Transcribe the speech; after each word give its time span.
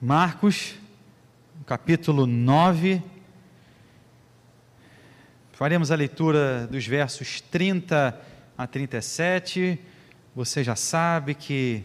Marcos, 0.00 0.76
capítulo 1.66 2.24
9. 2.24 3.02
Faremos 5.50 5.90
a 5.90 5.96
leitura 5.96 6.68
dos 6.68 6.86
versos 6.86 7.40
30 7.40 8.16
a 8.56 8.66
37. 8.68 9.76
Você 10.36 10.62
já 10.62 10.76
sabe 10.76 11.34
que 11.34 11.82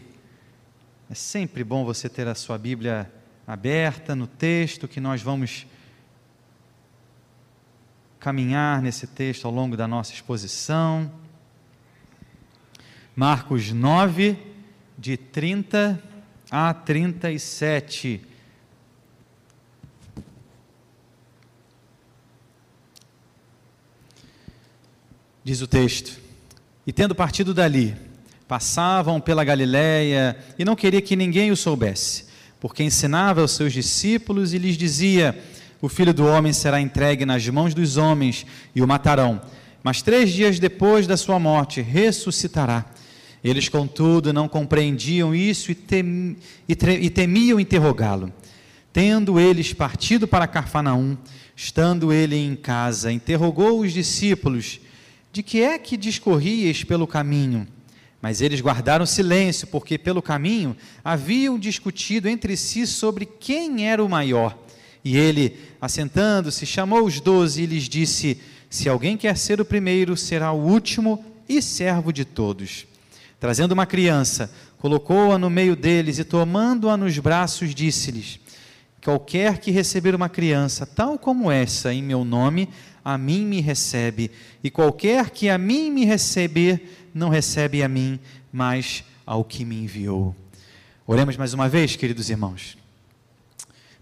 é 1.10 1.14
sempre 1.14 1.64
bom 1.64 1.84
você 1.84 2.08
ter 2.08 2.28
a 2.28 2.36
sua 2.36 2.56
Bíblia 2.56 3.12
aberta 3.44 4.14
no 4.14 4.28
texto 4.28 4.86
que 4.86 5.00
nós 5.00 5.20
vamos 5.20 5.66
caminhar 8.20 8.80
nesse 8.80 9.08
texto 9.08 9.44
ao 9.44 9.52
longo 9.52 9.76
da 9.76 9.88
nossa 9.88 10.12
exposição. 10.12 11.10
Marcos 13.16 13.72
9, 13.72 14.38
de 14.96 15.16
30 15.16 16.13
a 16.56 16.72
37. 16.72 18.20
Diz 25.42 25.60
o 25.60 25.66
texto: 25.66 26.20
E 26.86 26.92
tendo 26.92 27.12
partido 27.12 27.52
dali, 27.52 27.96
passavam 28.46 29.20
pela 29.20 29.42
Galiléia 29.42 30.36
e 30.56 30.64
não 30.64 30.76
queria 30.76 31.02
que 31.02 31.16
ninguém 31.16 31.50
o 31.50 31.56
soubesse, 31.56 32.26
porque 32.60 32.84
ensinava 32.84 33.40
aos 33.40 33.50
seus 33.50 33.72
discípulos 33.72 34.54
e 34.54 34.58
lhes 34.58 34.76
dizia: 34.76 35.36
O 35.82 35.88
filho 35.88 36.14
do 36.14 36.24
homem 36.24 36.52
será 36.52 36.80
entregue 36.80 37.26
nas 37.26 37.48
mãos 37.48 37.74
dos 37.74 37.96
homens 37.96 38.46
e 38.76 38.80
o 38.80 38.86
matarão, 38.86 39.42
mas 39.82 40.02
três 40.02 40.32
dias 40.32 40.60
depois 40.60 41.08
da 41.08 41.16
sua 41.16 41.40
morte 41.40 41.80
ressuscitará. 41.80 42.84
Eles, 43.44 43.68
contudo, 43.68 44.32
não 44.32 44.48
compreendiam 44.48 45.34
isso 45.34 45.70
e, 45.70 45.74
tem, 45.74 46.34
e, 46.66 46.72
e 46.72 47.10
temiam 47.10 47.60
interrogá-lo. 47.60 48.32
Tendo 48.90 49.38
eles 49.38 49.74
partido 49.74 50.26
para 50.26 50.46
Carfanaum, 50.46 51.14
estando 51.54 52.10
ele 52.10 52.36
em 52.36 52.56
casa, 52.56 53.12
interrogou 53.12 53.80
os 53.80 53.92
discípulos: 53.92 54.80
De 55.30 55.42
que 55.42 55.60
é 55.60 55.78
que 55.78 55.98
discorríeis 55.98 56.84
pelo 56.84 57.06
caminho? 57.06 57.68
Mas 58.22 58.40
eles 58.40 58.62
guardaram 58.62 59.04
silêncio, 59.04 59.66
porque 59.66 59.98
pelo 59.98 60.22
caminho 60.22 60.74
haviam 61.04 61.58
discutido 61.58 62.26
entre 62.26 62.56
si 62.56 62.86
sobre 62.86 63.26
quem 63.26 63.86
era 63.86 64.02
o 64.02 64.08
maior. 64.08 64.58
E 65.04 65.18
ele, 65.18 65.58
assentando-se, 65.78 66.64
chamou 66.64 67.04
os 67.04 67.20
doze 67.20 67.64
e 67.64 67.66
lhes 67.66 67.90
disse: 67.90 68.40
Se 68.70 68.88
alguém 68.88 69.18
quer 69.18 69.36
ser 69.36 69.60
o 69.60 69.66
primeiro, 69.66 70.16
será 70.16 70.50
o 70.50 70.66
último 70.66 71.22
e 71.46 71.60
servo 71.60 72.10
de 72.10 72.24
todos. 72.24 72.86
Trazendo 73.44 73.72
uma 73.72 73.84
criança, 73.84 74.50
colocou-a 74.78 75.36
no 75.36 75.50
meio 75.50 75.76
deles 75.76 76.18
e, 76.18 76.24
tomando-a 76.24 76.96
nos 76.96 77.18
braços, 77.18 77.74
disse-lhes: 77.74 78.40
Qualquer 79.04 79.58
que 79.58 79.70
receber 79.70 80.14
uma 80.14 80.30
criança 80.30 80.86
tal 80.86 81.18
como 81.18 81.50
essa 81.50 81.92
em 81.92 82.02
meu 82.02 82.24
nome, 82.24 82.70
a 83.04 83.18
mim 83.18 83.44
me 83.44 83.60
recebe, 83.60 84.30
e 84.62 84.70
qualquer 84.70 85.28
que 85.28 85.50
a 85.50 85.58
mim 85.58 85.90
me 85.90 86.06
receber, 86.06 87.10
não 87.12 87.28
recebe 87.28 87.82
a 87.82 87.86
mim, 87.86 88.18
mas 88.50 89.04
ao 89.26 89.44
que 89.44 89.62
me 89.62 89.76
enviou. 89.76 90.34
Oremos 91.06 91.36
mais 91.36 91.52
uma 91.52 91.68
vez, 91.68 91.96
queridos 91.96 92.30
irmãos. 92.30 92.78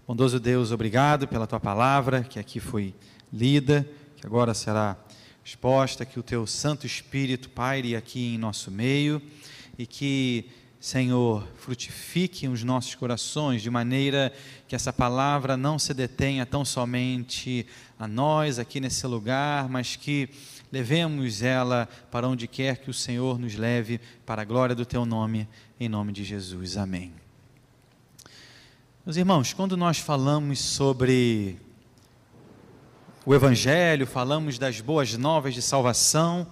Bondoso 0.07 0.39
Deus, 0.39 0.71
obrigado 0.71 1.27
pela 1.27 1.45
tua 1.45 1.59
palavra 1.59 2.23
que 2.23 2.39
aqui 2.39 2.61
foi 2.61 2.95
lida, 3.29 3.85
que 4.15 4.25
agora 4.25 4.53
será 4.53 4.95
exposta, 5.43 6.05
que 6.05 6.19
o 6.19 6.23
teu 6.23 6.47
Santo 6.47 6.85
Espírito 6.85 7.49
paire 7.49 7.95
aqui 7.95 8.35
em 8.35 8.37
nosso 8.37 8.71
meio 8.71 9.21
e 9.77 9.85
que, 9.85 10.45
Senhor, 10.79 11.47
frutifique 11.57 12.47
os 12.47 12.63
nossos 12.63 12.95
corações 12.95 13.61
de 13.61 13.69
maneira 13.69 14.31
que 14.67 14.75
essa 14.75 14.93
palavra 14.93 15.57
não 15.57 15.77
se 15.77 15.93
detenha 15.93 16.45
tão 16.45 16.63
somente 16.63 17.65
a 17.99 18.07
nós 18.07 18.59
aqui 18.59 18.79
nesse 18.79 19.05
lugar, 19.05 19.67
mas 19.69 19.95
que 19.95 20.29
levemos 20.71 21.41
ela 21.41 21.87
para 22.09 22.27
onde 22.27 22.47
quer 22.47 22.77
que 22.77 22.89
o 22.89 22.93
Senhor 22.93 23.37
nos 23.37 23.55
leve, 23.55 23.99
para 24.25 24.41
a 24.41 24.45
glória 24.45 24.75
do 24.75 24.85
teu 24.85 25.05
nome, 25.05 25.47
em 25.79 25.89
nome 25.89 26.11
de 26.11 26.23
Jesus. 26.23 26.77
Amém. 26.77 27.13
Meus 29.05 29.17
irmãos, 29.17 29.51
quando 29.51 29.75
nós 29.75 29.97
falamos 29.97 30.59
sobre 30.59 31.59
o 33.25 33.33
Evangelho, 33.33 34.05
falamos 34.05 34.57
das 34.57 34.81
boas 34.81 35.17
novas 35.17 35.53
de 35.53 35.61
salvação, 35.61 36.45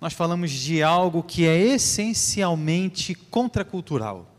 nós 0.00 0.12
falamos 0.12 0.50
de 0.50 0.82
algo 0.82 1.22
que 1.22 1.46
é 1.46 1.58
essencialmente 1.58 3.14
contracultural. 3.14 4.30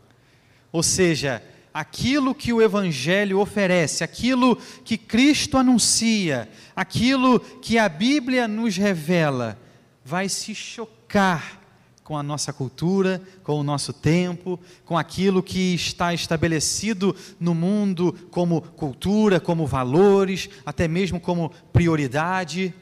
Ou 0.70 0.82
seja, 0.82 1.42
aquilo 1.74 2.34
que 2.34 2.52
o 2.52 2.62
Evangelho 2.62 3.40
oferece, 3.40 4.04
aquilo 4.04 4.56
que 4.84 4.96
Cristo 4.96 5.58
anuncia, 5.58 6.48
aquilo 6.74 7.40
que 7.40 7.78
a 7.78 7.88
Bíblia 7.88 8.46
nos 8.46 8.76
revela, 8.76 9.58
vai 10.04 10.28
se 10.28 10.54
chocar 10.54 11.55
com 12.06 12.16
a 12.16 12.22
nossa 12.22 12.52
cultura, 12.52 13.20
com 13.42 13.58
o 13.58 13.64
nosso 13.64 13.92
tempo, 13.92 14.60
com 14.84 14.96
aquilo 14.96 15.42
que 15.42 15.74
está 15.74 16.14
estabelecido 16.14 17.16
no 17.40 17.52
mundo 17.52 18.12
como 18.30 18.62
cultura, 18.62 19.40
como 19.40 19.66
valores, 19.66 20.48
até 20.64 20.86
mesmo 20.86 21.18
como 21.18 21.50
prioridade. 21.72 22.72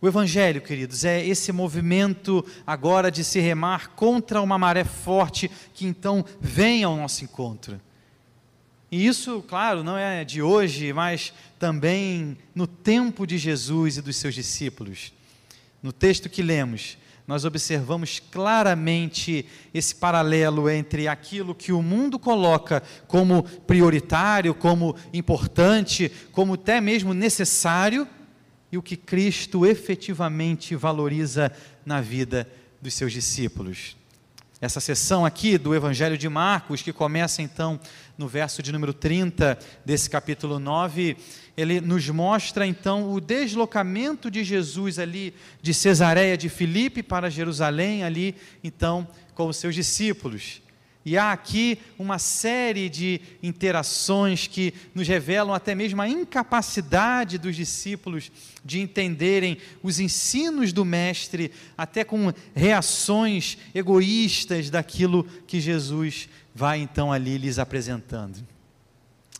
O 0.00 0.08
Evangelho, 0.08 0.62
queridos, 0.62 1.04
é 1.04 1.22
esse 1.22 1.52
movimento 1.52 2.42
agora 2.66 3.10
de 3.10 3.22
se 3.22 3.38
remar 3.38 3.90
contra 3.90 4.40
uma 4.40 4.56
maré 4.56 4.82
forte 4.82 5.50
que 5.74 5.86
então 5.86 6.24
vem 6.40 6.82
ao 6.82 6.96
nosso 6.96 7.22
encontro. 7.22 7.78
E 8.90 9.06
isso, 9.06 9.44
claro, 9.46 9.84
não 9.84 9.98
é 9.98 10.24
de 10.24 10.40
hoje, 10.40 10.90
mas 10.94 11.34
também 11.58 12.38
no 12.54 12.66
tempo 12.66 13.26
de 13.26 13.36
Jesus 13.36 13.98
e 13.98 14.02
dos 14.02 14.16
seus 14.16 14.34
discípulos. 14.34 15.12
No 15.82 15.92
texto 15.92 16.30
que 16.30 16.42
lemos, 16.42 16.96
nós 17.30 17.44
observamos 17.44 18.18
claramente 18.18 19.46
esse 19.72 19.94
paralelo 19.94 20.68
entre 20.68 21.06
aquilo 21.06 21.54
que 21.54 21.70
o 21.70 21.80
mundo 21.80 22.18
coloca 22.18 22.82
como 23.06 23.44
prioritário, 23.44 24.52
como 24.52 24.96
importante, 25.12 26.10
como 26.32 26.54
até 26.54 26.80
mesmo 26.80 27.14
necessário, 27.14 28.04
e 28.72 28.76
o 28.76 28.82
que 28.82 28.96
Cristo 28.96 29.64
efetivamente 29.64 30.74
valoriza 30.74 31.52
na 31.86 32.00
vida 32.00 32.50
dos 32.82 32.94
seus 32.94 33.12
discípulos. 33.12 33.96
Essa 34.60 34.80
sessão 34.80 35.24
aqui 35.24 35.56
do 35.56 35.72
Evangelho 35.72 36.18
de 36.18 36.28
Marcos, 36.28 36.82
que 36.82 36.92
começa 36.92 37.40
então 37.42 37.78
no 38.20 38.28
verso 38.28 38.62
de 38.62 38.70
número 38.70 38.92
30 38.92 39.58
desse 39.82 40.10
capítulo 40.10 40.58
9, 40.58 41.16
ele 41.56 41.80
nos 41.80 42.06
mostra 42.10 42.66
então 42.66 43.10
o 43.10 43.18
deslocamento 43.18 44.30
de 44.30 44.44
Jesus 44.44 44.98
ali 44.98 45.32
de 45.62 45.72
Cesareia 45.72 46.36
de 46.36 46.50
Filipe 46.50 47.02
para 47.02 47.30
Jerusalém, 47.30 48.04
ali 48.04 48.36
então 48.62 49.08
com 49.34 49.46
os 49.46 49.56
seus 49.56 49.74
discípulos. 49.74 50.60
E 51.04 51.16
há 51.16 51.32
aqui 51.32 51.78
uma 51.98 52.18
série 52.18 52.90
de 52.90 53.20
interações 53.42 54.46
que 54.46 54.74
nos 54.94 55.08
revelam 55.08 55.54
até 55.54 55.74
mesmo 55.74 56.02
a 56.02 56.08
incapacidade 56.08 57.38
dos 57.38 57.56
discípulos 57.56 58.30
de 58.62 58.80
entenderem 58.80 59.56
os 59.82 59.98
ensinos 59.98 60.74
do 60.74 60.84
Mestre, 60.84 61.52
até 61.76 62.04
com 62.04 62.32
reações 62.54 63.56
egoístas 63.74 64.68
daquilo 64.68 65.24
que 65.46 65.58
Jesus 65.58 66.28
vai 66.54 66.80
então 66.80 67.10
ali 67.10 67.38
lhes 67.38 67.58
apresentando. 67.58 68.46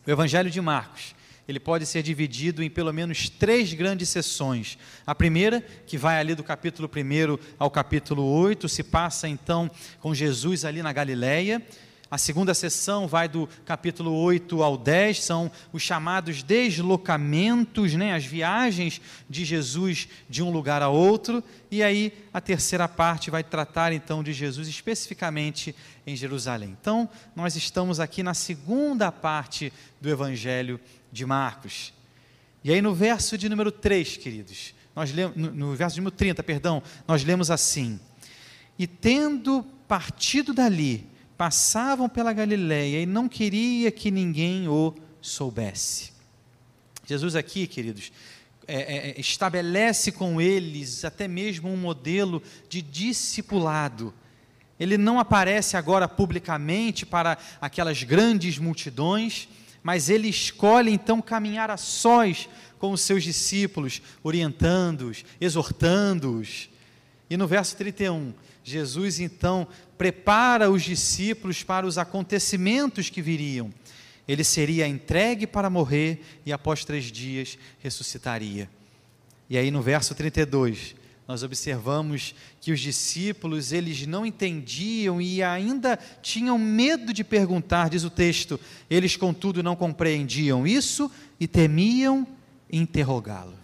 O 0.05 0.09
Evangelho 0.09 0.49
de 0.49 0.59
Marcos 0.59 1.13
ele 1.47 1.59
pode 1.59 1.85
ser 1.85 2.03
dividido 2.03 2.63
em 2.63 2.69
pelo 2.69 2.93
menos 2.93 3.29
três 3.29 3.73
grandes 3.73 4.09
sessões. 4.09 4.77
A 5.05 5.15
primeira, 5.15 5.61
que 5.85 5.97
vai 5.97 6.19
ali 6.19 6.35
do 6.35 6.43
capítulo 6.43 6.89
1 6.89 7.37
ao 7.57 7.69
capítulo 7.69 8.23
8, 8.23 8.69
se 8.69 8.83
passa 8.83 9.27
então 9.27 9.69
com 9.99 10.13
Jesus 10.13 10.65
ali 10.65 10.81
na 10.81 10.93
Galileia. 10.93 11.61
A 12.11 12.17
segunda 12.17 12.53
sessão 12.53 13.07
vai 13.07 13.29
do 13.29 13.47
capítulo 13.63 14.11
8 14.11 14.61
ao 14.61 14.77
10, 14.77 15.23
são 15.23 15.49
os 15.71 15.81
chamados 15.81 16.43
deslocamentos, 16.43 17.93
né, 17.93 18.13
as 18.13 18.25
viagens 18.25 18.99
de 19.29 19.45
Jesus 19.45 20.09
de 20.29 20.43
um 20.43 20.51
lugar 20.51 20.81
a 20.81 20.89
outro. 20.89 21.41
E 21.71 21.81
aí 21.81 22.11
a 22.33 22.41
terceira 22.41 22.85
parte 22.85 23.31
vai 23.31 23.45
tratar 23.45 23.93
então 23.93 24.21
de 24.21 24.33
Jesus 24.33 24.67
especificamente 24.67 25.73
em 26.05 26.13
Jerusalém. 26.13 26.75
Então, 26.81 27.07
nós 27.33 27.55
estamos 27.55 27.97
aqui 27.97 28.21
na 28.21 28.33
segunda 28.33 29.09
parte 29.09 29.71
do 30.01 30.09
Evangelho 30.09 30.81
de 31.11 31.25
Marcos. 31.25 31.93
E 32.63 32.71
aí 32.71 32.81
no 32.81 32.93
verso 32.93 33.37
de 33.37 33.49
número 33.49 33.71
3, 33.71 34.17
queridos, 34.17 34.73
nós 34.95 35.11
lemos, 35.11 35.35
no, 35.35 35.51
no 35.51 35.75
verso 35.75 35.95
de 35.95 36.01
número 36.01 36.15
30, 36.15 36.43
perdão, 36.43 36.83
nós 37.07 37.23
lemos 37.23 37.49
assim: 37.49 37.99
E 38.77 38.85
tendo 38.87 39.63
partido 39.87 40.53
dali, 40.53 41.07
passavam 41.37 42.07
pela 42.07 42.33
Galiléia 42.33 43.01
e 43.01 43.05
não 43.05 43.27
queria 43.27 43.91
que 43.91 44.11
ninguém 44.11 44.67
o 44.67 44.93
soubesse. 45.21 46.11
Jesus 47.05 47.35
aqui, 47.35 47.67
queridos, 47.67 48.11
é, 48.67 48.75
é, 48.75 49.09
é 49.09 49.19
estabelece 49.19 50.11
com 50.11 50.39
eles 50.39 51.03
até 51.03 51.27
mesmo 51.27 51.69
um 51.69 51.77
modelo 51.77 52.41
de 52.69 52.81
discipulado 52.81 54.13
ele 54.81 54.97
não 54.97 55.19
aparece 55.19 55.77
agora 55.77 56.07
publicamente 56.07 57.05
para 57.05 57.37
aquelas 57.61 58.01
grandes 58.01 58.57
multidões, 58.57 59.47
mas 59.83 60.09
ele 60.09 60.27
escolhe 60.27 60.91
então 60.91 61.21
caminhar 61.21 61.71
a 61.71 61.77
sós 61.77 62.47
com 62.77 62.91
os 62.91 63.01
seus 63.01 63.23
discípulos, 63.23 64.01
orientando-os, 64.23 65.23
exortando-os. 65.39 66.69
E 67.29 67.37
no 67.37 67.47
verso 67.47 67.75
31, 67.77 68.33
Jesus 68.63 69.19
então 69.19 69.67
prepara 69.97 70.69
os 70.69 70.83
discípulos 70.83 71.63
para 71.63 71.85
os 71.85 71.97
acontecimentos 71.97 73.09
que 73.09 73.21
viriam. 73.21 73.71
Ele 74.27 74.43
seria 74.43 74.87
entregue 74.87 75.45
para 75.45 75.69
morrer 75.69 76.23
e 76.45 76.53
após 76.53 76.85
três 76.85 77.05
dias 77.05 77.57
ressuscitaria. 77.79 78.69
E 79.49 79.57
aí 79.57 79.69
no 79.69 79.81
verso 79.81 80.15
32, 80.15 80.95
nós 81.31 81.43
observamos 81.43 82.35
que 82.59 82.73
os 82.73 82.81
discípulos, 82.81 83.71
eles 83.71 84.05
não 84.05 84.25
entendiam 84.25 85.21
e 85.21 85.41
ainda 85.41 85.97
tinham 86.21 86.57
medo 86.57 87.13
de 87.13 87.23
perguntar, 87.23 87.89
diz 87.89 88.03
o 88.03 88.09
texto, 88.09 88.59
eles 88.89 89.15
contudo 89.15 89.63
não 89.63 89.73
compreendiam 89.73 90.67
isso 90.67 91.09
e 91.39 91.47
temiam 91.47 92.27
interrogá-lo. 92.69 93.57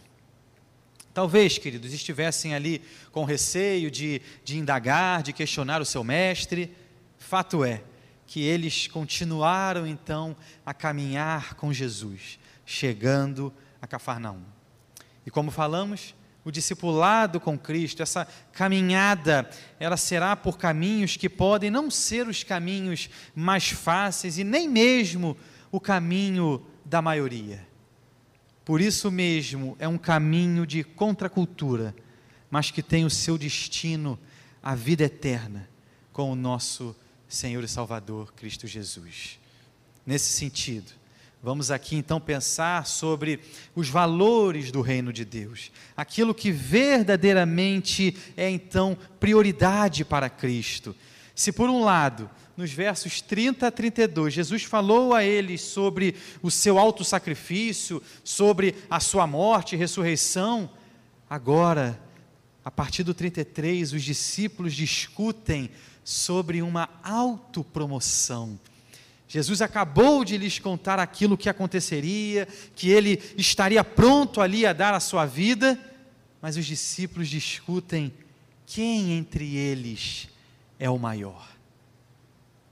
Talvez, 1.14 1.58
queridos, 1.58 1.92
estivessem 1.92 2.56
ali 2.56 2.81
com 3.12 3.25
receio 3.25 3.92
de, 3.92 4.22
de 4.46 4.58
indagar, 4.58 5.22
de 5.22 5.34
questionar 5.34 5.81
o 5.81 5.86
seu 5.86 6.06
mestre. 6.06 6.74
Fato 7.18 7.66
é 7.66 7.84
que 8.25 8.44
eles 8.44 8.88
continuaram 8.88 9.86
então 9.86 10.38
a 10.66 10.74
caminhar 10.74 11.56
com 11.56 11.74
Jesus, 11.74 12.40
chegando 12.66 13.52
a 13.81 13.88
Cafarnaum. 13.88 14.44
E 15.25 15.30
como 15.30 15.52
falamos, 15.52 16.16
o 16.48 16.52
discipulado 16.52 17.42
com 17.42 17.60
Cristo, 17.60 18.02
essa 18.02 18.26
caminhada, 18.54 19.50
ela 19.78 19.98
será 19.98 20.34
por 20.34 20.58
caminhos 20.58 21.18
que 21.18 21.28
podem 21.28 21.70
não 21.70 21.92
ser 21.92 22.26
os 22.26 22.42
caminhos 22.42 23.10
mais 23.36 23.68
fáceis 23.68 24.38
e 24.38 24.46
nem 24.46 24.66
mesmo 24.66 25.36
o 25.70 25.78
caminho 25.78 26.66
da 26.86 27.02
maioria. 27.02 27.68
Por 28.64 28.80
isso 28.80 29.12
mesmo 29.12 29.76
é 29.78 29.90
um 29.90 29.98
caminho 29.98 30.66
de 30.66 30.86
contracultura, 30.86 31.94
mas 32.50 32.72
que 32.72 32.82
tem 32.82 33.04
o 33.04 33.10
seu 33.10 33.38
destino 33.38 34.18
a 34.64 34.74
vida 34.74 35.04
eterna 35.04 35.68
com 36.14 36.32
o 36.32 36.36
nosso 36.36 36.96
Senhor 37.28 37.62
e 37.62 37.68
Salvador 37.68 38.32
Cristo 38.32 38.66
Jesus. 38.68 39.38
Nesse 40.06 40.32
sentido, 40.32 40.94
Vamos 41.42 41.69
aqui 41.69 41.95
então 41.95 42.19
pensar 42.19 42.88
sobre 42.88 43.39
os 43.75 43.88
valores 43.89 44.72
do 44.72 44.81
reino 44.81 45.13
de 45.13 45.24
Deus, 45.24 45.72
aquilo 45.95 46.34
que 46.34 46.51
verdadeiramente 46.51 48.18
é 48.36 48.50
então 48.50 48.98
prioridade 49.19 50.04
para 50.04 50.30
Cristo. 50.30 50.95
Se 51.36 51.51
por 51.51 51.69
um 51.69 51.84
lado, 51.84 52.28
nos 52.57 52.72
versos 52.72 53.22
30 53.22 53.68
a 53.68 53.72
32, 53.72 54.34
Jesus 54.34 54.63
falou 54.63 55.13
a 55.13 55.24
eles 55.24 55.62
sobre 55.62 56.16
o 56.42 56.50
seu 56.50 56.80
alto 56.80 57.04
sacrifício, 57.04 58.01
sobre 58.24 58.74
a 58.89 59.00
sua 59.00 59.28
morte 59.28 59.75
e 59.75 59.78
ressurreição, 59.78 60.68
agora, 61.30 62.01
a 62.66 62.72
partir 62.72 63.04
do 63.04 63.13
33, 63.13 63.94
os 63.94 64.04
discípulos 64.04 64.74
discutem 64.74 65.69
sobre 66.04 66.63
uma 66.63 66.89
autopromoção 67.04 68.60
Jesus 69.27 69.62
acabou 69.62 70.24
de 70.24 70.38
lhes 70.38 70.57
contar 70.57 71.00
aquilo 71.00 71.38
que 71.38 71.50
aconteceria, 71.50 72.47
que 72.75 72.89
ele 72.89 73.21
estaria 73.38 73.83
pronto 73.83 74.39
ali 74.39 74.65
a 74.65 74.71
dar 74.71 74.94
a 74.94 75.00
sua 75.00 75.25
vida, 75.25 75.77
mas 76.41 76.56
os 76.56 76.65
discípulos 76.65 77.27
discutem 77.27 78.13
quem 78.65 79.12
entre 79.13 79.56
eles 79.56 80.29
é 80.79 80.89
o 80.89 80.97
maior. 80.97 81.47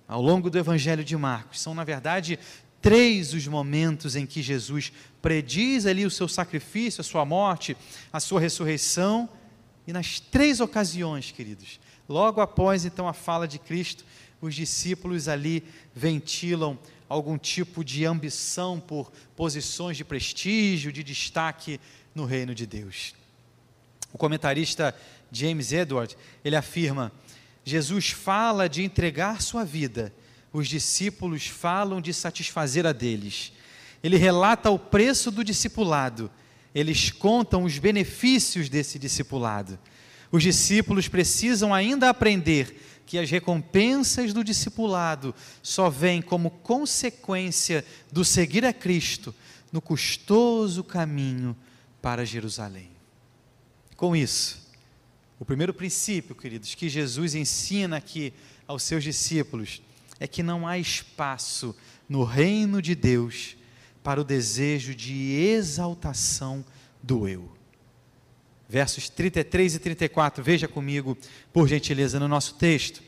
Ao 0.08 0.22
longo 0.22 0.50
do 0.50 0.58
Evangelho 0.58 1.04
de 1.04 1.18
Marcos, 1.18 1.60
são 1.60 1.74
na 1.74 1.84
verdade 1.84 2.40
três 2.82 3.34
os 3.34 3.48
momentos 3.48 4.16
em 4.16 4.26
que 4.26 4.42
Jesus 4.42 4.94
prediz 5.22 5.86
ali 5.86 6.06
o 6.06 6.12
seu 6.12 6.28
sacrifício, 6.28 7.02
a 7.02 7.04
sua 7.04 7.26
morte, 7.26 7.76
a 8.14 8.20
sua 8.20 8.40
ressurreição, 8.40 9.28
e 9.88 9.92
nas 9.92 10.20
três 10.20 10.60
ocasiões, 10.60 11.32
queridos, 11.32 11.80
logo 12.08 12.42
após 12.42 12.86
então 12.86 13.08
a 13.08 13.14
fala 13.14 13.48
de 13.48 13.58
Cristo, 13.58 14.06
os 14.46 14.56
discípulos 14.56 15.28
ali 15.28 15.64
ventilam 15.94 16.78
algum 17.08 17.38
tipo 17.38 17.84
de 17.84 18.06
ambição 18.06 18.80
por 18.80 19.12
posições 19.36 19.98
de 19.98 20.04
prestígio, 20.04 20.92
de 20.92 21.04
destaque 21.04 21.80
no 22.14 22.26
reino 22.26 22.56
de 22.56 22.66
Deus. 22.66 23.14
O 24.14 24.18
comentarista 24.18 24.96
James 25.32 25.72
Edward, 25.72 26.16
ele 26.44 26.56
afirma: 26.56 27.12
Jesus 27.64 28.12
fala 28.12 28.70
de 28.70 28.84
entregar 28.84 29.42
sua 29.42 29.64
vida, 29.64 30.14
os 30.54 30.68
discípulos 30.68 31.48
falam 31.48 32.00
de 32.00 32.14
satisfazer 32.14 32.86
a 32.86 32.94
deles. 32.94 33.52
Ele 34.04 34.18
relata 34.18 34.70
o 34.70 34.80
preço 34.80 35.32
do 35.32 35.44
discipulado, 35.44 36.32
eles 36.74 37.12
contam 37.12 37.64
os 37.64 37.78
benefícios 37.78 38.70
desse 38.70 39.00
discipulado. 39.00 39.80
Os 40.32 40.44
discípulos 40.44 41.08
precisam 41.08 41.74
ainda 41.74 42.10
aprender 42.10 42.95
que 43.06 43.18
as 43.18 43.30
recompensas 43.30 44.34
do 44.34 44.44
discipulado 44.44 45.34
só 45.62 45.90
vêm 45.90 46.22
como 46.22 46.50
consequência 46.50 47.86
do 48.12 48.26
seguir 48.26 48.66
a 48.66 48.74
Cristo 48.74 49.34
no 49.72 49.82
custoso 49.82 50.84
caminho 50.84 51.56
para 52.02 52.26
Jerusalém. 52.26 52.90
Com 53.96 54.16
isso, 54.16 54.70
o 55.40 55.46
primeiro 55.46 55.74
princípio, 55.74 56.36
queridos, 56.36 56.74
que 56.76 56.90
Jesus 56.90 57.36
ensina 57.36 57.98
aqui 57.98 58.34
aos 58.68 58.84
seus 58.84 59.04
discípulos 59.04 59.82
é 60.20 60.28
que 60.28 60.42
não 60.42 60.68
há 60.68 60.78
espaço 60.78 61.76
no 62.08 62.24
reino 62.24 62.82
de 62.82 62.96
Deus 62.96 63.56
para 64.04 64.22
o 64.22 64.24
desejo 64.24 64.96
de 64.96 65.34
exaltação 65.34 66.64
do 67.04 67.28
eu 67.28 67.55
versos 68.68 69.10
33 69.10 69.76
e 69.76 69.80
34. 69.80 70.44
Veja 70.44 70.68
comigo, 70.68 71.18
por 71.54 71.68
gentileza, 71.68 72.20
no 72.20 72.28
nosso 72.28 72.56
texto. 72.56 73.02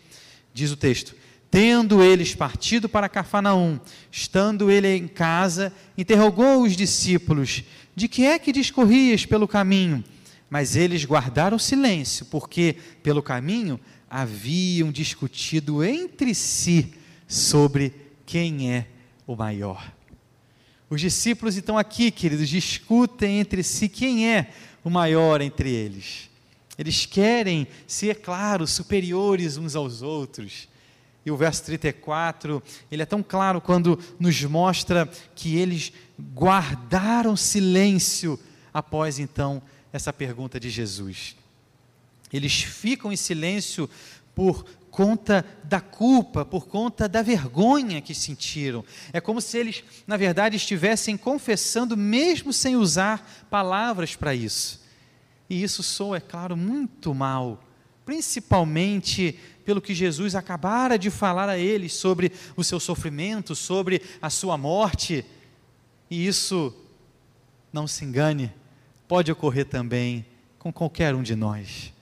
Diz 0.53 0.71
o 0.71 0.77
texto: 0.77 1.15
Tendo 1.49 2.03
eles 2.03 2.35
partido 2.35 2.89
para 2.89 3.09
Cafarnaum, 3.09 3.79
estando 4.11 4.69
ele 4.69 4.87
em 4.87 5.07
casa, 5.07 5.73
interrogou 5.97 6.63
os 6.63 6.75
discípulos: 6.75 7.63
De 7.95 8.07
que 8.07 8.25
é 8.25 8.37
que 8.37 8.51
discorrias 8.51 9.25
pelo 9.25 9.47
caminho? 9.47 10.03
Mas 10.49 10.75
eles 10.75 11.03
guardaram 11.03 11.59
silêncio, 11.59 12.25
porque 12.25 12.75
pelo 13.03 13.21
caminho 13.21 13.79
haviam 14.09 14.91
discutido 14.91 15.83
entre 15.83 16.33
si 16.33 16.93
sobre 17.27 17.93
quem 18.25 18.71
é 18.71 18.87
o 19.25 19.35
maior. 19.35 19.96
Os 20.89 21.01
discípulos, 21.01 21.57
então, 21.57 21.77
aqui, 21.77 22.11
queridos, 22.11 22.47
discutem 22.47 23.39
entre 23.39 23.61
si 23.61 23.89
quem 23.89 24.29
é 24.29 24.51
o 24.83 24.89
maior 24.89 25.41
entre 25.41 25.69
eles. 25.69 26.29
Eles 26.77 27.05
querem 27.05 27.67
ser, 27.85 28.21
claro, 28.21 28.65
superiores 28.65 29.57
uns 29.57 29.75
aos 29.75 30.01
outros. 30.01 30.69
E 31.25 31.31
o 31.31 31.35
verso 31.35 31.63
34, 31.65 32.63
ele 32.89 33.01
é 33.01 33.05
tão 33.05 33.21
claro 33.21 33.59
quando 33.59 33.99
nos 34.17 34.41
mostra 34.43 35.09
que 35.35 35.57
eles 35.57 35.91
guardaram 36.33 37.35
silêncio 37.35 38.39
após 38.73 39.19
então 39.19 39.61
essa 39.91 40.13
pergunta 40.13 40.57
de 40.57 40.69
Jesus. 40.69 41.35
Eles 42.31 42.61
ficam 42.61 43.11
em 43.11 43.17
silêncio 43.17 43.89
por 44.33 44.65
conta 44.97 45.45
da 45.63 45.79
culpa, 45.79 46.43
por 46.43 46.65
conta 46.65 47.07
da 47.07 47.21
vergonha 47.21 48.01
que 48.01 48.15
sentiram. 48.15 48.83
É 49.13 49.21
como 49.21 49.39
se 49.39 49.55
eles, 49.55 49.83
na 50.07 50.17
verdade, 50.17 50.55
estivessem 50.55 51.15
confessando, 51.15 51.95
mesmo 51.95 52.51
sem 52.51 52.75
usar 52.75 53.45
palavras 53.47 54.15
para 54.15 54.33
isso. 54.33 54.83
E 55.47 55.61
isso 55.61 55.83
soa, 55.83 56.17
é 56.17 56.19
claro, 56.19 56.57
muito 56.57 57.13
mal, 57.13 57.63
principalmente 58.07 59.37
pelo 59.63 59.83
que 59.83 59.93
Jesus 59.93 60.33
acabara 60.33 60.97
de 60.97 61.11
falar 61.11 61.47
a 61.47 61.59
eles 61.59 61.93
sobre 61.93 62.31
o 62.55 62.63
seu 62.63 62.79
sofrimento, 62.79 63.53
sobre 63.53 64.01
a 64.19 64.31
sua 64.31 64.57
morte. 64.57 65.23
E 66.09 66.25
isso, 66.25 66.73
não 67.71 67.85
se 67.85 68.03
engane, 68.03 68.51
pode 69.07 69.31
ocorrer 69.31 69.65
também 69.65 70.25
com 70.57 70.73
qualquer 70.73 71.13
um 71.13 71.21
de 71.21 71.35
nós. 71.35 71.93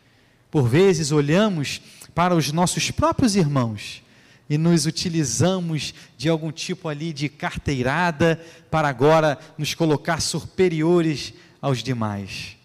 Por 0.55 0.69
vezes 0.69 1.12
olhamos 1.12 1.81
para 2.13 2.33
os 2.33 2.50
nossos 2.53 2.89
próprios 2.89 3.35
irmãos 3.35 4.01
e 4.50 4.57
nos 4.57 4.85
utilizamos 4.85 5.93
de 6.17 6.29
algum 6.29 6.50
tipo 6.50 6.88
ali 6.88 7.12
de 7.12 7.27
carteirada 7.27 8.41
para 8.71 8.88
agora 8.88 9.38
nos 9.57 9.74
colocar 9.74 10.21
superiores 10.21 11.33
aos 11.62 11.83
demais. 11.83 12.55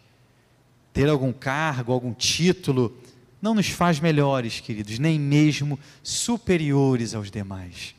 Ter 0.93 1.09
algum 1.09 1.33
cargo, 1.33 1.93
algum 1.93 2.15
título, 2.15 2.97
não 3.43 3.57
nos 3.57 3.67
faz 3.71 3.99
melhores, 3.99 4.61
queridos, 4.61 5.01
nem 5.01 5.19
mesmo 5.19 5.77
superiores 6.01 7.13
aos 7.13 7.29
demais. 7.29 7.97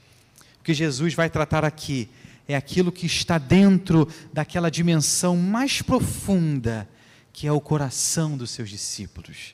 O 0.62 0.63
que 0.63 0.74
Jesus 0.74 1.13
vai 1.13 1.29
tratar 1.29 1.65
aqui 1.65 2.07
é 2.48 2.55
aquilo 2.55 2.93
que 2.93 3.05
está 3.05 3.38
dentro 3.38 4.07
daquela 4.31 4.71
dimensão 4.71 5.36
mais 5.36 5.81
profunda, 5.81 6.88
que 7.33 7.45
é 7.45 7.51
o 7.51 7.60
coração 7.60 8.38
dos 8.38 8.51
seus 8.51 8.69
discípulos. 8.69 9.53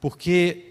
Porque 0.00 0.70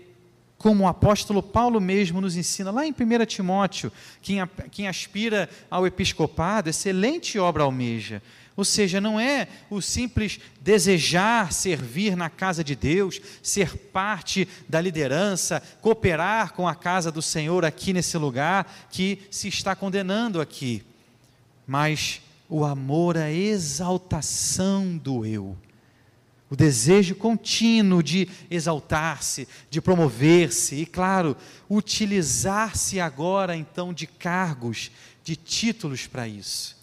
como 0.59 0.83
o 0.83 0.87
apóstolo 0.87 1.41
Paulo 1.41 1.79
mesmo 1.79 2.19
nos 2.19 2.35
ensina, 2.35 2.69
lá 2.69 2.85
em 2.85 2.91
1 2.91 3.25
Timóteo, 3.25 3.91
quem, 4.21 4.39
quem 4.69 4.87
aspira 4.89 5.49
ao 5.71 5.87
episcopado, 5.87 6.69
excelente 6.69 7.39
obra 7.39 7.63
almeja. 7.63 8.21
Ou 8.57 8.65
seja, 8.65 8.99
não 8.99 9.17
é 9.17 9.47
o 9.69 9.79
simples 9.79 10.37
desejar 10.59 11.53
servir 11.53 12.17
na 12.17 12.29
casa 12.29 12.61
de 12.61 12.75
Deus, 12.75 13.21
ser 13.41 13.73
parte 13.77 14.45
da 14.67 14.81
liderança, 14.81 15.63
cooperar 15.79 16.51
com 16.51 16.67
a 16.67 16.75
casa 16.75 17.09
do 17.09 17.21
Senhor 17.21 17.63
aqui 17.63 17.93
nesse 17.93 18.17
lugar 18.17 18.89
que 18.91 19.19
se 19.31 19.47
está 19.47 19.77
condenando 19.77 20.41
aqui, 20.41 20.83
mas 21.65 22.21
o 22.49 22.65
amor 22.65 23.17
à 23.17 23.31
exaltação 23.31 24.97
do 24.97 25.25
eu 25.25 25.55
o 26.49 26.55
desejo 26.55 27.15
contínuo 27.15 28.01
de 28.01 28.27
exaltar-se, 28.49 29.47
de 29.69 29.79
promover-se 29.79 30.75
e, 30.75 30.85
claro, 30.85 31.37
utilizar-se 31.69 32.99
agora 32.99 33.55
então 33.55 33.93
de 33.93 34.07
cargos, 34.07 34.91
de 35.23 35.35
títulos 35.35 36.07
para 36.07 36.27
isso. 36.27 36.75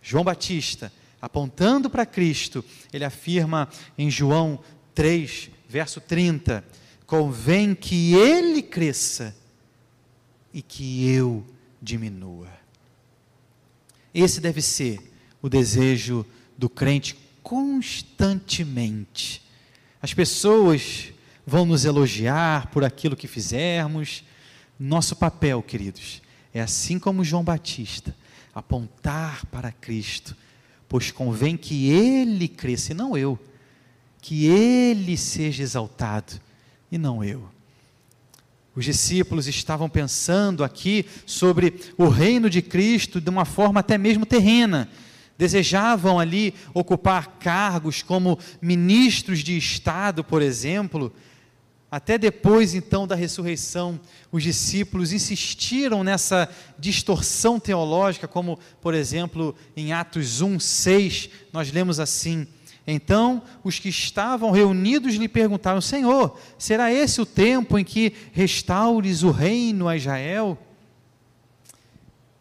João 0.00 0.24
Batista, 0.24 0.90
apontando 1.20 1.90
para 1.90 2.06
Cristo, 2.06 2.64
ele 2.92 3.04
afirma 3.04 3.68
em 3.98 4.10
João 4.10 4.58
3, 4.94 5.50
verso 5.68 6.00
30: 6.00 6.64
convém 7.06 7.74
que 7.74 8.14
ele 8.14 8.62
cresça 8.62 9.36
e 10.52 10.62
que 10.62 11.10
eu 11.10 11.44
diminua. 11.80 12.48
Esse 14.14 14.40
deve 14.40 14.62
ser 14.62 15.12
o 15.42 15.48
desejo 15.48 16.24
do 16.56 16.70
crente 16.70 17.23
constantemente. 17.44 19.40
As 20.02 20.12
pessoas 20.14 21.12
vão 21.46 21.64
nos 21.66 21.84
elogiar 21.84 22.68
por 22.70 22.82
aquilo 22.82 23.14
que 23.14 23.28
fizermos. 23.28 24.24
Nosso 24.80 25.14
papel, 25.14 25.62
queridos, 25.62 26.22
é 26.52 26.60
assim 26.60 26.98
como 26.98 27.22
João 27.22 27.44
Batista, 27.44 28.16
apontar 28.52 29.44
para 29.46 29.70
Cristo, 29.70 30.34
pois 30.88 31.10
convém 31.12 31.56
que 31.56 31.90
ele 31.90 32.48
cresça 32.48 32.92
e 32.92 32.94
não 32.94 33.16
eu, 33.16 33.38
que 34.20 34.46
ele 34.46 35.16
seja 35.16 35.62
exaltado 35.62 36.40
e 36.90 36.98
não 36.98 37.22
eu. 37.22 37.48
Os 38.74 38.86
discípulos 38.86 39.46
estavam 39.46 39.88
pensando 39.88 40.64
aqui 40.64 41.06
sobre 41.26 41.74
o 41.96 42.08
reino 42.08 42.50
de 42.50 42.60
Cristo 42.60 43.20
de 43.20 43.30
uma 43.30 43.44
forma 43.44 43.78
até 43.80 43.96
mesmo 43.96 44.26
terrena 44.26 44.88
desejavam 45.36 46.18
ali 46.18 46.54
ocupar 46.72 47.38
cargos 47.38 48.02
como 48.02 48.38
ministros 48.60 49.40
de 49.40 49.56
Estado, 49.56 50.22
por 50.22 50.42
exemplo. 50.42 51.12
Até 51.90 52.18
depois 52.18 52.74
então 52.74 53.06
da 53.06 53.14
ressurreição, 53.14 54.00
os 54.32 54.42
discípulos 54.42 55.12
insistiram 55.12 56.02
nessa 56.02 56.48
distorção 56.76 57.60
teológica, 57.60 58.26
como 58.26 58.58
por 58.80 58.94
exemplo 58.94 59.54
em 59.76 59.92
Atos 59.92 60.40
1, 60.40 60.58
6, 60.58 61.30
nós 61.52 61.70
lemos 61.70 62.00
assim: 62.00 62.48
Então 62.84 63.42
os 63.62 63.78
que 63.78 63.88
estavam 63.88 64.50
reunidos 64.50 65.14
lhe 65.14 65.28
perguntaram: 65.28 65.80
Senhor, 65.80 66.36
será 66.58 66.92
esse 66.92 67.20
o 67.20 67.26
tempo 67.26 67.78
em 67.78 67.84
que 67.84 68.12
restaures 68.32 69.22
o 69.22 69.30
reino 69.30 69.86
a 69.86 69.96
Israel? 69.96 70.58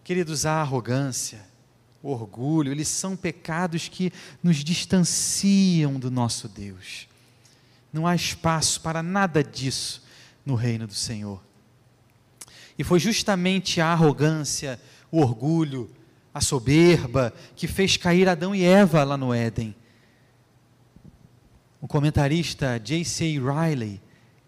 Queridos, 0.04 0.48
a 0.48 0.62
arrogância, 0.62 1.53
orgulho, 2.12 2.72
eles 2.72 2.90
são 2.90 3.16
pecados 3.16 3.88
que 3.88 4.12
nos 4.44 4.58
distanciam 4.58 5.98
do 5.98 6.12
nosso 6.12 6.50
Deus. 6.50 7.08
Não 7.94 8.06
há 8.06 8.14
espaço 8.14 8.82
para 8.82 9.02
nada 9.02 9.44
disso 9.44 10.04
no 10.46 10.56
reino 10.56 10.86
do 10.86 10.94
Senhor. 10.94 11.42
E 12.78 12.84
foi 12.84 13.00
justamente 13.00 13.80
a 13.80 13.88
arrogância, 13.88 14.80
o 15.12 15.22
orgulho, 15.22 15.90
a 16.34 16.42
soberba 16.42 17.34
que 17.56 17.68
fez 17.68 17.96
cair 17.96 18.28
Adão 18.28 18.54
e 18.54 18.66
Eva 18.66 19.04
lá 19.04 19.16
no 19.16 19.34
Éden. 19.34 19.76
O 21.80 21.88
comentarista 21.88 22.80
J.C. 22.80 23.40
Riley, 23.40 24.02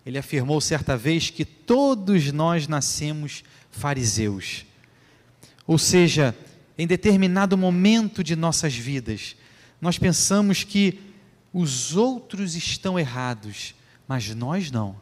ele 0.06 0.18
afirmou 0.18 0.60
certa 0.60 0.98
vez 0.98 1.30
que 1.30 1.46
todos 1.46 2.32
nós 2.32 2.68
nascemos 2.68 3.44
fariseus. 3.70 4.66
Ou 5.68 5.78
seja, 5.78 6.36
em 6.78 6.86
determinado 6.86 7.58
momento 7.58 8.24
de 8.24 8.36
nossas 8.36 8.76
vidas, 8.76 9.36
nós 9.80 9.98
pensamos 9.98 10.64
que 10.64 11.00
os 11.54 11.96
outros 11.96 12.56
estão 12.56 13.00
errados, 13.00 13.74
mas 14.08 14.34
nós 14.36 14.70
não. 14.70 14.96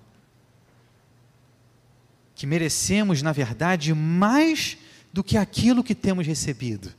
Que 2.35 2.45
merecemos, 2.45 3.21
na 3.21 3.31
verdade, 3.31 3.93
mais 3.93 4.77
do 5.11 5.23
que 5.23 5.37
aquilo 5.37 5.83
que 5.83 5.95
temos 5.95 6.27
recebido. 6.27 6.93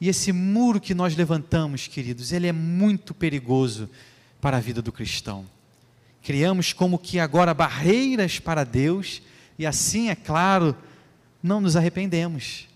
E 0.00 0.08
esse 0.08 0.32
muro 0.32 0.80
que 0.80 0.94
nós 0.94 1.16
levantamos, 1.16 1.86
queridos, 1.86 2.32
ele 2.32 2.46
é 2.46 2.52
muito 2.52 3.14
perigoso 3.14 3.88
para 4.40 4.58
a 4.58 4.60
vida 4.60 4.82
do 4.82 4.92
cristão. 4.92 5.46
Criamos 6.22 6.72
como 6.72 6.98
que 6.98 7.18
agora 7.18 7.54
barreiras 7.54 8.38
para 8.38 8.64
Deus, 8.64 9.22
e 9.58 9.64
assim, 9.64 10.10
é 10.10 10.14
claro, 10.14 10.76
não 11.42 11.60
nos 11.60 11.76
arrependemos. 11.76 12.68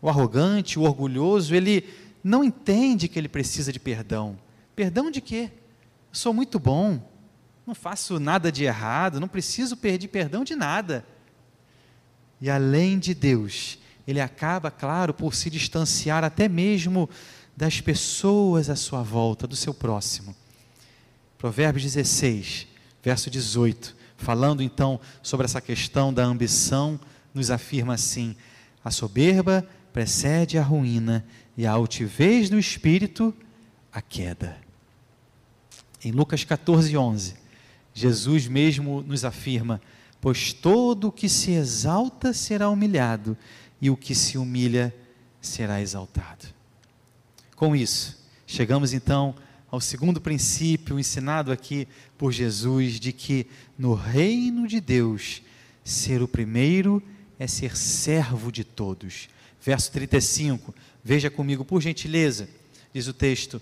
O 0.00 0.08
arrogante, 0.08 0.78
o 0.78 0.82
orgulhoso, 0.82 1.54
ele 1.54 1.88
não 2.22 2.42
entende 2.42 3.08
que 3.08 3.18
ele 3.18 3.28
precisa 3.28 3.72
de 3.72 3.80
perdão. 3.80 4.38
Perdão 4.74 5.10
de 5.10 5.20
quê? 5.20 5.50
Eu 6.10 6.14
sou 6.14 6.34
muito 6.34 6.58
bom, 6.58 7.00
não 7.66 7.74
faço 7.74 8.20
nada 8.20 8.52
de 8.52 8.64
errado, 8.64 9.20
não 9.20 9.28
preciso 9.28 9.76
pedir 9.76 10.08
perdão 10.08 10.44
de 10.44 10.54
nada. 10.54 11.04
E 12.40 12.50
além 12.50 12.98
de 12.98 13.14
Deus, 13.14 13.78
ele 14.06 14.20
acaba, 14.20 14.70
claro, 14.70 15.14
por 15.14 15.34
se 15.34 15.50
distanciar 15.50 16.22
até 16.22 16.48
mesmo 16.48 17.08
das 17.56 17.80
pessoas 17.80 18.68
à 18.68 18.76
sua 18.76 19.02
volta, 19.02 19.46
do 19.46 19.56
seu 19.56 19.72
próximo. 19.72 20.36
Provérbios 21.38 21.82
16, 21.84 22.66
verso 23.02 23.30
18, 23.30 23.96
falando 24.16 24.62
então 24.62 25.00
sobre 25.22 25.46
essa 25.46 25.60
questão 25.60 26.12
da 26.12 26.24
ambição, 26.24 27.00
nos 27.32 27.50
afirma 27.50 27.94
assim: 27.94 28.36
a 28.84 28.90
soberba 28.90 29.66
precede 29.96 30.58
a 30.58 30.62
ruína 30.62 31.24
e 31.56 31.66
a 31.66 31.70
altivez 31.70 32.50
do 32.50 32.58
espírito, 32.58 33.34
a 33.90 34.02
queda. 34.02 34.58
Em 36.04 36.12
Lucas 36.12 36.44
14, 36.44 36.94
11, 36.94 37.34
Jesus 37.94 38.46
mesmo 38.46 39.00
nos 39.00 39.24
afirma: 39.24 39.80
Pois 40.20 40.52
todo 40.52 41.08
o 41.08 41.12
que 41.12 41.30
se 41.30 41.52
exalta 41.52 42.34
será 42.34 42.68
humilhado, 42.68 43.38
e 43.80 43.88
o 43.88 43.96
que 43.96 44.14
se 44.14 44.36
humilha 44.36 44.94
será 45.40 45.80
exaltado. 45.80 46.44
Com 47.54 47.74
isso, 47.74 48.22
chegamos 48.46 48.92
então 48.92 49.34
ao 49.70 49.80
segundo 49.80 50.20
princípio 50.20 50.98
ensinado 50.98 51.50
aqui 51.50 51.88
por 52.18 52.32
Jesus, 52.32 53.00
de 53.00 53.14
que 53.14 53.46
no 53.78 53.94
reino 53.94 54.68
de 54.68 54.78
Deus, 54.78 55.40
ser 55.82 56.20
o 56.20 56.28
primeiro 56.28 57.02
é 57.38 57.46
ser 57.46 57.74
servo 57.74 58.52
de 58.52 58.62
todos 58.62 59.34
verso 59.66 59.90
35. 59.90 60.72
Veja 61.02 61.28
comigo, 61.28 61.64
por 61.64 61.82
gentileza, 61.82 62.48
diz 62.94 63.08
o 63.08 63.12
texto. 63.12 63.60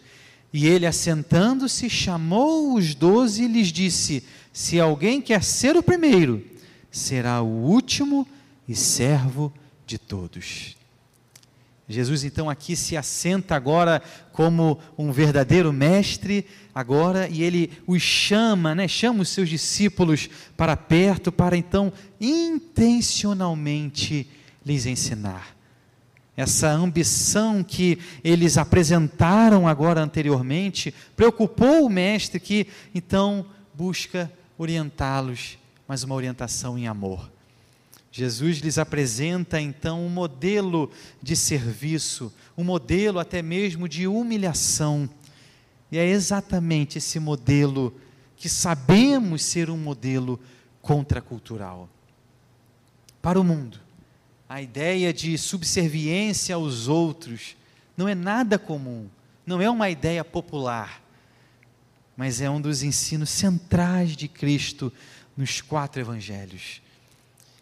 E 0.52 0.66
ele, 0.66 0.84
assentando-se, 0.84 1.88
chamou 1.88 2.75
os 2.75 2.94
doze 2.94 3.44
e 3.44 3.49
lhes 3.49 3.68
disse: 3.68 4.23
Se 4.52 4.78
alguém 4.78 5.23
quer 5.23 5.42
ser 5.42 5.75
o 5.76 5.82
primeiro, 5.82 6.44
será 6.90 7.40
o 7.40 7.46
último 7.46 8.28
e 8.68 8.76
servo 8.76 9.50
de 9.87 9.96
todos. 9.96 10.76
Jesus 11.88 12.23
então 12.25 12.50
aqui 12.50 12.76
se 12.76 12.96
assenta 12.96 13.54
agora 13.54 14.02
como 14.32 14.78
um 14.96 15.12
verdadeiro 15.12 15.70
mestre, 15.73 16.46
agora, 16.75 17.28
e 17.28 17.42
ele 17.42 17.70
os 17.87 18.00
chama, 18.00 18.75
né? 18.75 18.88
chama 18.88 19.20
os 19.23 19.28
seus 19.28 19.50
discípulos 19.50 20.30
para 20.56 20.75
perto, 20.76 21.32
para 21.32 21.58
então 21.58 21.92
intencionalmente 22.20 24.30
lhes 24.64 24.87
ensinar 24.87 25.53
essa 26.37 26.69
ambição 26.69 27.62
que 27.62 27.99
eles 28.23 28.59
apresentaram 28.59 29.69
agora 29.69 30.03
anteriormente, 30.03 30.93
preocupou 31.14 31.87
o 31.87 31.91
mestre 31.91 32.41
que 32.41 32.67
então 32.95 33.47
busca 33.73 34.31
orientá-los, 34.59 35.59
mas 35.87 36.03
uma 36.03 36.14
orientação 36.14 36.76
em 36.76 36.88
amor. 36.88 37.31
Jesus 38.11 38.59
lhes 38.59 38.79
apresenta 38.79 39.61
então 39.61 40.05
um 40.05 40.09
modelo 40.09 40.91
de 41.23 41.37
serviço, 41.37 42.33
um 42.57 42.64
modelo 42.64 43.19
até 43.19 43.43
mesmo 43.43 43.88
de 43.88 44.07
humilhação. 44.07 45.09
E 45.91 45.99
é 45.99 46.07
exatamente 46.07 46.99
esse 46.99 47.19
modelo 47.19 47.95
que 48.37 48.49
sabemos 48.49 49.43
ser 49.45 49.71
um 49.71 49.76
modelo 49.76 50.38
contracultural 50.81 51.88
para 53.21 53.41
o 53.41 53.45
mundo 53.45 53.84
a 54.49 54.61
ideia 54.61 55.13
de 55.13 55.37
subserviência 55.39 56.55
aos 56.55 56.89
outros 56.89 57.57
não 57.97 58.09
é 58.09 58.15
nada 58.15 58.59
comum, 58.59 59.09
não 59.47 59.61
é 59.61 59.71
uma 59.71 59.89
ideia 59.89 60.25
popular, 60.25 61.03
mas 62.17 62.41
é 62.41 62.49
um 62.49 62.61
dos 62.61 62.83
ensinos 62.83 63.31
centrais 63.31 64.17
de 64.17 64.29
Cristo 64.29 64.93
nos 65.37 65.61
quatro 65.61 66.01
evangelhos. 66.01 66.81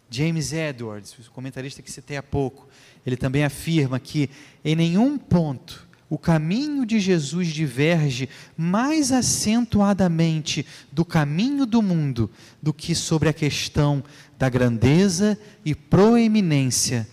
James 0.09 0.53
Edwards, 0.53 1.17
o 1.17 1.31
comentarista 1.31 1.81
que 1.81 1.91
citei 1.91 2.17
há 2.17 2.23
pouco, 2.23 2.67
ele 3.05 3.17
também 3.17 3.43
afirma 3.43 3.99
que 3.99 4.29
em 4.63 4.75
nenhum 4.75 5.17
ponto 5.17 5.87
o 6.09 6.17
caminho 6.17 6.85
de 6.85 6.99
Jesus 6.99 7.47
diverge 7.47 8.29
mais 8.57 9.11
acentuadamente 9.11 10.65
do 10.91 11.03
caminho 11.03 11.65
do 11.65 11.81
mundo 11.81 12.29
do 12.61 12.73
que 12.73 12.93
sobre 12.93 13.29
a 13.29 13.33
questão 13.33 14.03
da 14.37 14.49
grandeza 14.49 15.39
e 15.63 15.73
proeminência, 15.73 17.07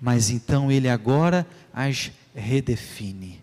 mas 0.00 0.30
então 0.30 0.70
ele 0.70 0.88
agora 0.88 1.46
as 1.72 2.10
redefine. 2.34 3.40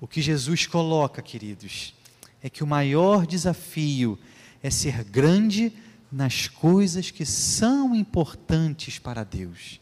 O 0.00 0.06
que 0.06 0.22
Jesus 0.22 0.66
coloca, 0.66 1.20
queridos, 1.20 1.94
é 2.42 2.48
que 2.48 2.64
o 2.64 2.66
maior 2.66 3.26
desafio 3.26 4.18
é 4.62 4.70
ser 4.70 5.04
grande 5.04 5.72
nas 6.10 6.48
coisas 6.48 7.10
que 7.10 7.26
são 7.26 7.94
importantes 7.94 8.98
para 8.98 9.24
Deus. 9.24 9.80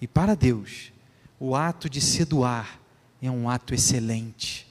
E 0.00 0.06
para 0.06 0.34
Deus, 0.34 0.92
o 1.44 1.56
ato 1.56 1.90
de 1.90 2.00
se 2.00 2.24
doar 2.24 2.78
é 3.20 3.28
um 3.28 3.50
ato 3.50 3.74
excelente. 3.74 4.64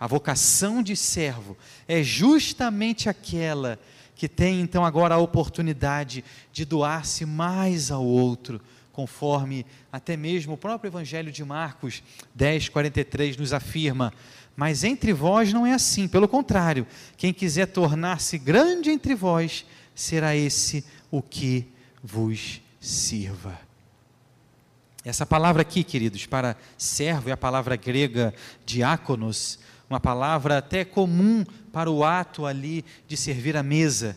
A 0.00 0.06
vocação 0.06 0.82
de 0.82 0.96
servo 0.96 1.58
é 1.86 2.02
justamente 2.02 3.06
aquela 3.06 3.78
que 4.16 4.26
tem 4.26 4.62
então 4.62 4.82
agora 4.82 5.16
a 5.16 5.18
oportunidade 5.18 6.24
de 6.50 6.64
doar-se 6.64 7.26
mais 7.26 7.90
ao 7.90 8.02
outro, 8.02 8.62
conforme 8.92 9.66
até 9.92 10.16
mesmo 10.16 10.54
o 10.54 10.56
próprio 10.56 10.88
Evangelho 10.88 11.30
de 11.30 11.44
Marcos 11.44 12.02
10, 12.34 12.70
43 12.70 13.36
nos 13.36 13.52
afirma. 13.52 14.10
Mas 14.56 14.84
entre 14.84 15.12
vós 15.12 15.52
não 15.52 15.66
é 15.66 15.74
assim, 15.74 16.08
pelo 16.08 16.26
contrário, 16.26 16.86
quem 17.14 17.30
quiser 17.30 17.66
tornar-se 17.66 18.38
grande 18.38 18.88
entre 18.88 19.14
vós, 19.14 19.66
será 19.94 20.34
esse 20.34 20.82
o 21.10 21.20
que 21.20 21.68
vos 22.02 22.62
sirva. 22.80 23.63
Essa 25.04 25.26
palavra 25.26 25.60
aqui, 25.60 25.84
queridos, 25.84 26.24
para 26.24 26.56
servo 26.78 27.28
é 27.28 27.32
a 27.32 27.36
palavra 27.36 27.76
grega 27.76 28.32
diáconos, 28.64 29.58
uma 29.88 30.00
palavra 30.00 30.56
até 30.56 30.82
comum 30.82 31.44
para 31.70 31.90
o 31.90 32.02
ato 32.02 32.46
ali 32.46 32.82
de 33.06 33.14
servir 33.14 33.54
a 33.54 33.62
mesa. 33.62 34.16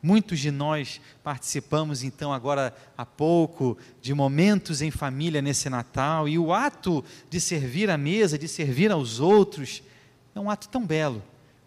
Muitos 0.00 0.38
de 0.38 0.52
nós 0.52 1.00
participamos 1.24 2.04
então 2.04 2.32
agora 2.32 2.72
há 2.96 3.04
pouco 3.04 3.76
de 4.00 4.14
momentos 4.14 4.80
em 4.80 4.92
família 4.92 5.42
nesse 5.42 5.68
Natal 5.68 6.28
e 6.28 6.38
o 6.38 6.52
ato 6.52 7.04
de 7.28 7.40
servir 7.40 7.90
a 7.90 7.98
mesa, 7.98 8.38
de 8.38 8.46
servir 8.46 8.92
aos 8.92 9.18
outros, 9.18 9.82
é 10.36 10.38
um 10.38 10.48
ato 10.48 10.68
tão 10.68 10.86
belo, 10.86 11.20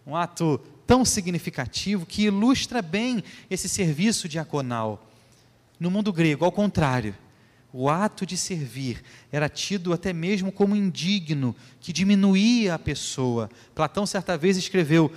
um 0.08 0.16
ato 0.16 0.58
tão 0.88 1.04
significativo 1.04 2.06
que 2.06 2.24
ilustra 2.24 2.82
bem 2.82 3.22
esse 3.50 3.68
serviço 3.68 4.30
diaconal. 4.30 5.06
No 5.78 5.92
mundo 5.92 6.14
grego, 6.14 6.46
ao 6.46 6.54
contrário, 6.54 7.14
o 7.74 7.90
ato 7.90 8.26
de 8.26 8.36
servir 8.36 9.02
era 9.32 9.48
tido 9.48 9.94
até 9.94 10.12
mesmo 10.12 10.52
como 10.52 10.76
indigno, 10.76 11.56
que 11.80 11.94
diminuía 11.94 12.76
a 12.76 12.80
pessoa. 12.80 13.50
Platão, 13.74 14.06
certa 14.06 14.38
vez, 14.38 14.58
escreveu: 14.58 15.12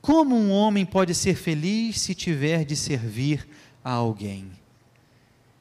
Como 0.00 0.34
um 0.34 0.50
homem 0.50 0.86
pode 0.86 1.14
ser 1.14 1.34
feliz 1.36 2.00
se 2.00 2.14
tiver 2.14 2.64
de 2.64 2.74
servir 2.74 3.46
a 3.84 3.90
alguém? 3.92 4.50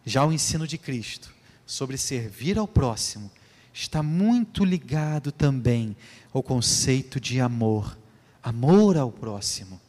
Já 0.06 0.26
o 0.26 0.32
ensino 0.32 0.66
de 0.66 0.78
Cristo 0.78 1.34
sobre 1.66 1.98
servir 1.98 2.58
ao 2.58 2.68
próximo 2.68 3.30
está 3.74 4.02
muito 4.02 4.64
ligado 4.64 5.32
também 5.32 5.96
ao 6.34 6.42
conceito 6.42 7.20
de 7.20 7.40
amor, 7.40 7.98
amor 8.42 8.98
ao 8.98 9.12
próximo. 9.12 9.80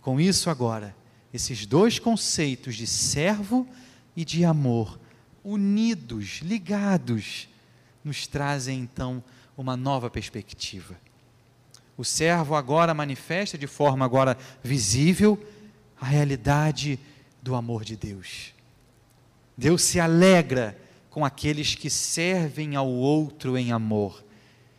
Com 0.00 0.18
isso, 0.18 0.48
agora, 0.48 0.96
esses 1.32 1.66
dois 1.66 1.98
conceitos 1.98 2.74
de 2.74 2.86
servo 2.86 3.68
e 4.16 4.24
de 4.24 4.44
amor 4.44 4.98
unidos, 5.44 6.40
ligados, 6.42 7.48
nos 8.04 8.26
trazem 8.26 8.80
então 8.80 9.22
uma 9.56 9.76
nova 9.76 10.08
perspectiva. 10.08 10.96
O 11.96 12.04
servo 12.04 12.54
agora 12.54 12.94
manifesta 12.94 13.58
de 13.58 13.66
forma 13.66 14.04
agora 14.04 14.38
visível 14.62 15.38
a 16.00 16.06
realidade 16.06 16.98
do 17.42 17.54
amor 17.54 17.84
de 17.84 17.96
Deus. 17.96 18.54
Deus 19.56 19.82
se 19.82 19.98
alegra 19.98 20.78
com 21.10 21.24
aqueles 21.24 21.74
que 21.74 21.90
servem 21.90 22.76
ao 22.76 22.88
outro 22.88 23.58
em 23.58 23.72
amor, 23.72 24.24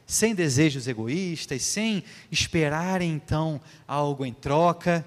sem 0.07 0.33
desejos 0.33 0.87
egoístas, 0.87 1.61
sem 1.63 2.03
esperarem 2.31 3.11
então 3.11 3.59
algo 3.85 4.25
em 4.25 4.33
troca. 4.33 5.05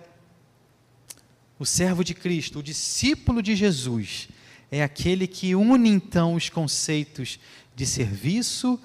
O 1.58 1.64
servo 1.64 2.04
de 2.04 2.12
Cristo, 2.12 2.58
o 2.58 2.62
discípulo 2.62 3.42
de 3.42 3.56
Jesus, 3.56 4.28
é 4.72 4.82
aquele 4.82 5.26
que 5.26 5.54
une 5.54 5.90
então 5.90 6.34
os 6.34 6.48
conceitos 6.48 7.38
de 7.76 7.84
serviço 7.84 8.80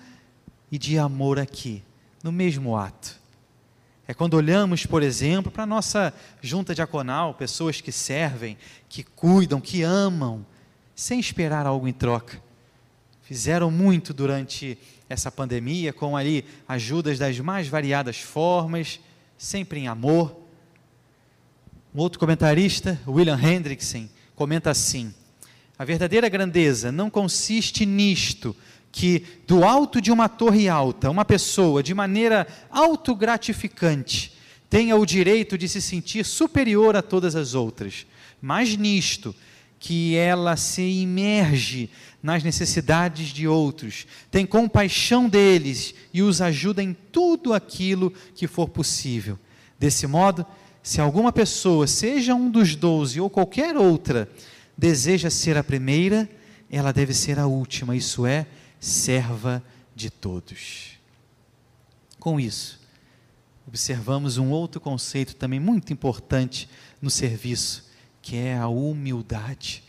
e 0.69 0.77
de 0.77 0.99
amor 0.99 1.39
aqui, 1.39 1.81
no 2.21 2.29
mesmo 2.29 2.75
ato. 2.75 3.17
É 4.05 4.13
quando 4.13 4.33
olhamos, 4.33 4.85
por 4.85 5.01
exemplo, 5.01 5.49
para 5.49 5.63
a 5.63 5.65
nossa 5.65 6.13
junta 6.41 6.75
diaconal, 6.75 7.33
pessoas 7.33 7.79
que 7.79 7.93
servem, 7.93 8.57
que 8.89 9.01
cuidam, 9.01 9.61
que 9.61 9.81
amam, 9.81 10.45
sem 10.93 11.21
esperar 11.21 11.65
algo 11.65 11.87
em 11.87 11.93
troca. 11.93 12.41
Fizeram 13.23 13.71
muito 13.71 14.13
durante 14.13 14.77
essa 15.07 15.31
pandemia, 15.31 15.93
com 15.93 16.17
ali 16.17 16.43
ajudas 16.67 17.17
das 17.17 17.39
mais 17.39 17.69
variadas 17.69 18.17
formas, 18.17 18.99
sempre 19.37 19.79
em 19.79 19.87
amor. 19.87 20.37
Um 21.95 21.99
outro 21.99 22.19
comentarista, 22.19 22.99
William 23.07 23.39
Hendrickson, 23.41 24.09
comenta 24.35 24.69
assim: 24.69 25.13
a 25.77 25.85
verdadeira 25.85 26.27
grandeza 26.27 26.91
não 26.91 27.09
consiste 27.09 27.85
nisto, 27.85 28.55
que 28.91 29.23
do 29.45 29.63
alto 29.63 30.01
de 30.01 30.11
uma 30.11 30.27
torre 30.27 30.67
alta, 30.67 31.09
uma 31.09 31.23
pessoa, 31.23 31.83
de 31.83 31.93
maneira 31.93 32.47
autogratificante, 32.71 34.33
tenha 34.69 34.95
o 34.95 35.05
direito 35.05 35.57
de 35.57 35.67
se 35.67 35.81
sentir 35.81 36.25
superior 36.25 36.95
a 36.95 37.01
todas 37.01 37.35
as 37.35 37.53
outras, 37.53 38.07
mas 38.41 38.75
nisto, 38.75 39.35
que 39.79 40.15
ela 40.15 40.57
se 40.57 40.81
imerge 40.81 41.89
nas 42.21 42.43
necessidades 42.43 43.27
de 43.27 43.47
outros, 43.47 44.07
tem 44.31 44.45
compaixão 44.45 45.29
deles 45.29 45.93
e 46.11 46.23
os 46.23 46.41
ajuda 46.41 46.81
em 46.81 46.95
tudo 47.11 47.53
aquilo 47.53 48.11
que 48.33 48.47
for 48.47 48.67
possível. 48.67 49.37
Desse 49.79 50.07
modo, 50.07 50.45
se 50.81 50.99
alguma 50.99 51.31
pessoa, 51.31 51.85
seja 51.85 52.33
um 52.33 52.49
dos 52.49 52.75
doze 52.75 53.21
ou 53.21 53.29
qualquer 53.29 53.77
outra, 53.77 54.27
deseja 54.77 55.29
ser 55.29 55.57
a 55.57 55.63
primeira, 55.63 56.29
ela 56.69 56.91
deve 56.91 57.13
ser 57.13 57.39
a 57.39 57.47
última, 57.47 57.95
isso 57.95 58.25
é, 58.25 58.45
serva 58.79 59.63
de 59.95 60.09
todos. 60.09 60.97
Com 62.19 62.39
isso, 62.39 62.79
observamos 63.67 64.37
um 64.37 64.51
outro 64.51 64.79
conceito 64.79 65.35
também 65.35 65.59
muito 65.59 65.91
importante 65.91 66.69
no 67.01 67.09
serviço, 67.09 67.89
que 68.21 68.35
é 68.35 68.57
a 68.57 68.67
humildade. 68.67 69.83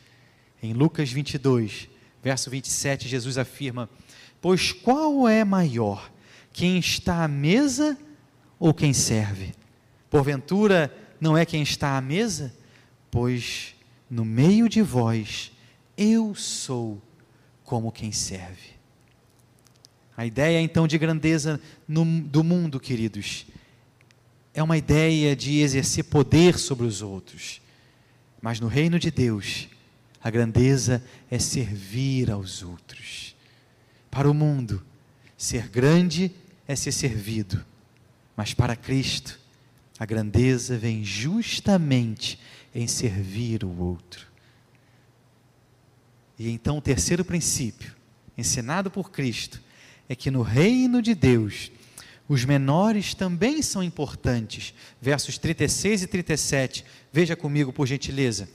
Em 0.62 0.72
Lucas 0.72 1.10
22, 1.10 1.88
verso 2.22 2.50
27, 2.50 3.08
Jesus 3.08 3.36
afirma: 3.36 3.88
Pois 4.40 4.72
qual 4.72 5.28
é 5.28 5.44
maior, 5.44 6.10
quem 6.52 6.78
está 6.78 7.24
à 7.24 7.28
mesa 7.28 7.98
ou 8.58 8.72
quem 8.72 8.92
serve? 8.92 9.52
Porventura, 10.10 10.94
não 11.20 11.36
é 11.36 11.44
quem 11.44 11.62
está 11.62 11.96
à 11.96 12.00
mesa? 12.00 12.54
Pois 13.10 13.74
no 14.10 14.24
meio 14.24 14.68
de 14.68 14.82
vós, 14.82 15.52
eu 15.96 16.34
sou 16.34 17.02
como 17.64 17.92
quem 17.92 18.12
serve. 18.12 18.78
A 20.16 20.26
ideia 20.26 20.60
então 20.60 20.88
de 20.88 20.98
grandeza 20.98 21.60
no, 21.86 22.04
do 22.22 22.42
mundo, 22.42 22.80
queridos, 22.80 23.46
é 24.52 24.62
uma 24.62 24.76
ideia 24.76 25.36
de 25.36 25.60
exercer 25.60 26.04
poder 26.04 26.58
sobre 26.58 26.86
os 26.86 27.02
outros. 27.02 27.60
Mas 28.40 28.58
no 28.58 28.66
reino 28.66 28.98
de 28.98 29.10
Deus, 29.10 29.68
a 30.22 30.30
grandeza 30.30 31.02
é 31.30 31.38
servir 31.38 32.30
aos 32.30 32.62
outros. 32.62 33.36
Para 34.10 34.28
o 34.28 34.34
mundo, 34.34 34.82
ser 35.36 35.68
grande 35.68 36.32
é 36.66 36.74
ser 36.74 36.92
servido. 36.92 37.64
Mas 38.36 38.54
para 38.54 38.74
Cristo, 38.74 39.38
a 39.98 40.04
grandeza 40.04 40.76
vem 40.76 41.04
justamente 41.04 42.38
em 42.78 42.86
servir 42.86 43.64
o 43.64 43.80
outro. 43.80 44.28
E 46.38 46.48
então 46.48 46.78
o 46.78 46.80
terceiro 46.80 47.24
princípio, 47.24 47.92
ensinado 48.36 48.88
por 48.88 49.10
Cristo, 49.10 49.60
é 50.08 50.14
que 50.14 50.30
no 50.30 50.42
reino 50.42 51.02
de 51.02 51.12
Deus, 51.12 51.72
os 52.28 52.44
menores 52.44 53.14
também 53.14 53.62
são 53.62 53.82
importantes. 53.82 54.72
Versos 55.02 55.38
36 55.38 56.04
e 56.04 56.06
37, 56.06 56.84
veja 57.12 57.34
comigo 57.34 57.72
por 57.72 57.84
gentileza. 57.84 58.48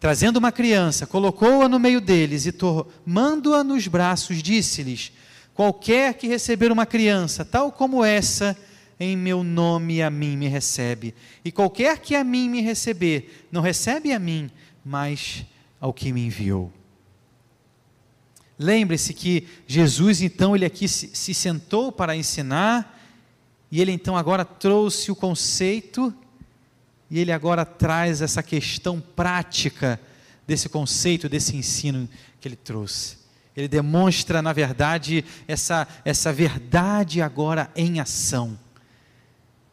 Trazendo 0.00 0.38
uma 0.38 0.50
criança, 0.50 1.06
colocou-a 1.06 1.68
no 1.68 1.78
meio 1.78 2.00
deles 2.00 2.46
e 2.46 2.52
tomando-a 2.52 3.62
nos 3.62 3.86
braços, 3.86 4.42
disse-lhes: 4.42 5.12
Qualquer 5.54 6.14
que 6.14 6.26
receber 6.26 6.72
uma 6.72 6.84
criança, 6.84 7.44
tal 7.44 7.70
como 7.70 8.04
essa, 8.04 8.56
em 8.98 9.16
meu 9.16 9.44
nome 9.44 10.02
a 10.02 10.10
mim 10.10 10.36
me 10.36 10.48
recebe, 10.48 11.14
e 11.44 11.52
qualquer 11.52 11.98
que 11.98 12.14
a 12.14 12.24
mim 12.24 12.48
me 12.48 12.60
receber, 12.60 13.46
não 13.52 13.60
recebe 13.60 14.12
a 14.12 14.18
mim, 14.18 14.50
mas 14.84 15.44
ao 15.80 15.92
que 15.92 16.12
me 16.12 16.26
enviou. 16.26 16.72
Lembre-se 18.58 19.12
que 19.12 19.46
Jesus, 19.66 20.22
então, 20.22 20.56
ele 20.56 20.64
aqui 20.64 20.88
se, 20.88 21.10
se 21.12 21.34
sentou 21.34 21.92
para 21.92 22.16
ensinar, 22.16 22.98
e 23.70 23.80
ele 23.80 23.92
então 23.92 24.16
agora 24.16 24.44
trouxe 24.44 25.10
o 25.10 25.16
conceito, 25.16 26.14
e 27.10 27.18
ele 27.18 27.32
agora 27.32 27.64
traz 27.64 28.22
essa 28.22 28.42
questão 28.42 29.00
prática 29.00 30.00
desse 30.46 30.68
conceito, 30.68 31.28
desse 31.28 31.54
ensino 31.54 32.08
que 32.40 32.48
ele 32.48 32.56
trouxe. 32.56 33.18
Ele 33.56 33.68
demonstra, 33.68 34.42
na 34.42 34.52
verdade, 34.52 35.24
essa, 35.46 35.86
essa 36.04 36.32
verdade 36.32 37.20
agora 37.20 37.70
em 37.74 38.00
ação. 38.00 38.58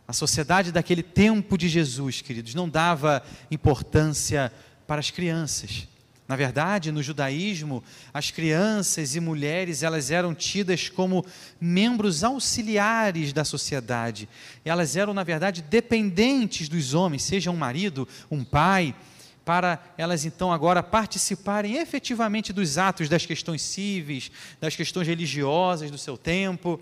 A 0.07 0.13
sociedade 0.13 0.71
daquele 0.71 1.03
tempo 1.03 1.57
de 1.57 1.69
Jesus, 1.69 2.21
queridos, 2.21 2.53
não 2.53 2.67
dava 2.67 3.23
importância 3.49 4.51
para 4.85 4.99
as 4.99 5.09
crianças. 5.09 5.87
Na 6.27 6.35
verdade, 6.37 6.91
no 6.91 7.03
judaísmo, 7.03 7.83
as 8.13 8.31
crianças 8.31 9.15
e 9.15 9.19
mulheres, 9.19 9.83
elas 9.83 10.09
eram 10.09 10.33
tidas 10.33 10.89
como 10.89 11.25
membros 11.59 12.23
auxiliares 12.23 13.33
da 13.33 13.43
sociedade. 13.43 14.27
Elas 14.63 14.95
eram, 14.95 15.13
na 15.13 15.23
verdade, 15.23 15.61
dependentes 15.61 16.69
dos 16.69 16.93
homens, 16.93 17.23
seja 17.23 17.51
um 17.51 17.57
marido, 17.57 18.07
um 18.31 18.43
pai, 18.43 18.95
para 19.43 19.83
elas 19.97 20.23
então 20.23 20.53
agora 20.53 20.81
participarem 20.81 21.75
efetivamente 21.75 22.53
dos 22.53 22.77
atos 22.77 23.09
das 23.09 23.25
questões 23.25 23.61
cíveis, 23.61 24.31
das 24.59 24.75
questões 24.75 25.07
religiosas 25.07 25.91
do 25.91 25.97
seu 25.97 26.17
tempo. 26.17 26.79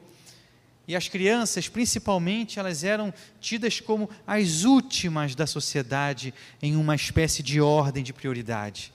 E 0.91 0.95
as 0.97 1.07
crianças, 1.07 1.69
principalmente, 1.69 2.59
elas 2.59 2.83
eram 2.83 3.13
tidas 3.39 3.79
como 3.79 4.09
as 4.27 4.65
últimas 4.65 5.33
da 5.33 5.47
sociedade 5.47 6.33
em 6.61 6.75
uma 6.75 6.93
espécie 6.95 7.41
de 7.41 7.61
ordem 7.61 8.03
de 8.03 8.11
prioridade. 8.11 8.91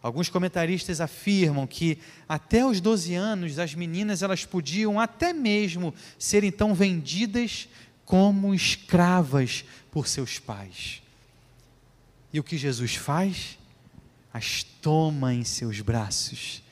Alguns 0.00 0.28
comentaristas 0.28 1.00
afirmam 1.00 1.66
que 1.66 1.98
até 2.28 2.64
os 2.64 2.80
12 2.80 3.16
anos 3.16 3.58
as 3.58 3.74
meninas 3.74 4.22
elas 4.22 4.44
podiam 4.44 5.00
até 5.00 5.32
mesmo 5.32 5.92
ser 6.16 6.44
então 6.44 6.72
vendidas 6.72 7.68
como 8.04 8.54
escravas 8.54 9.64
por 9.90 10.06
seus 10.06 10.38
pais. 10.38 11.02
E 12.32 12.38
o 12.38 12.44
que 12.44 12.56
Jesus 12.56 12.94
faz? 12.94 13.58
As 14.32 14.62
toma 14.62 15.34
em 15.34 15.42
seus 15.42 15.80
braços, 15.80 16.62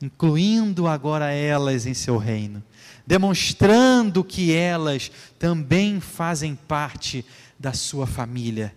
incluindo 0.00 0.86
agora 0.86 1.30
elas 1.30 1.84
em 1.84 1.92
seu 1.92 2.16
reino, 2.16 2.62
demonstrando 3.06 4.22
que 4.22 4.52
elas 4.52 5.10
também 5.38 6.00
fazem 6.00 6.54
parte 6.54 7.24
da 7.58 7.72
sua 7.72 8.06
família. 8.06 8.74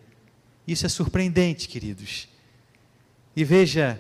Isso 0.67 0.86
é 0.86 0.89
surpreendente, 0.89 1.67
queridos 1.67 2.27
e 3.36 3.43
veja, 3.43 3.99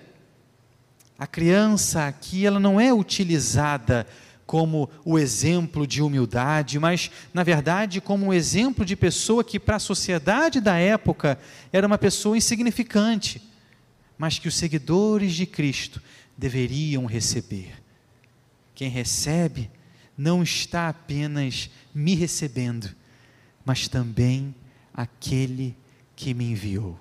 a 1.17 1.25
criança 1.25 2.07
aqui 2.07 2.45
ela 2.45 2.59
não 2.59 2.79
é 2.79 2.93
utilizada 2.93 4.05
como 4.45 4.89
o 5.03 5.17
exemplo 5.17 5.87
de 5.87 6.01
humildade, 6.01 6.77
mas, 6.77 7.09
na 7.33 7.43
verdade, 7.43 7.99
como 7.99 8.27
um 8.27 8.33
exemplo 8.33 8.85
de 8.85 8.95
pessoa 8.95 9.43
que, 9.43 9.59
para 9.59 9.77
a 9.77 9.79
sociedade 9.79 10.61
da 10.61 10.77
época, 10.77 11.39
era 11.71 11.87
uma 11.87 11.97
pessoa 11.97 12.37
insignificante, 12.37 13.41
mas 14.17 14.37
que 14.37 14.47
os 14.47 14.55
seguidores 14.55 15.33
de 15.33 15.47
Cristo 15.47 16.01
deveriam 16.37 17.05
receber. 17.05 17.73
Quem 18.75 18.89
recebe 18.89 19.71
não 20.17 20.43
está 20.43 20.89
apenas 20.89 21.69
me 21.93 22.15
recebendo, 22.15 22.89
mas 23.65 23.87
também 23.87 24.53
aquele 24.93 25.75
que 26.15 26.33
me 26.33 26.45
enviou. 26.45 26.99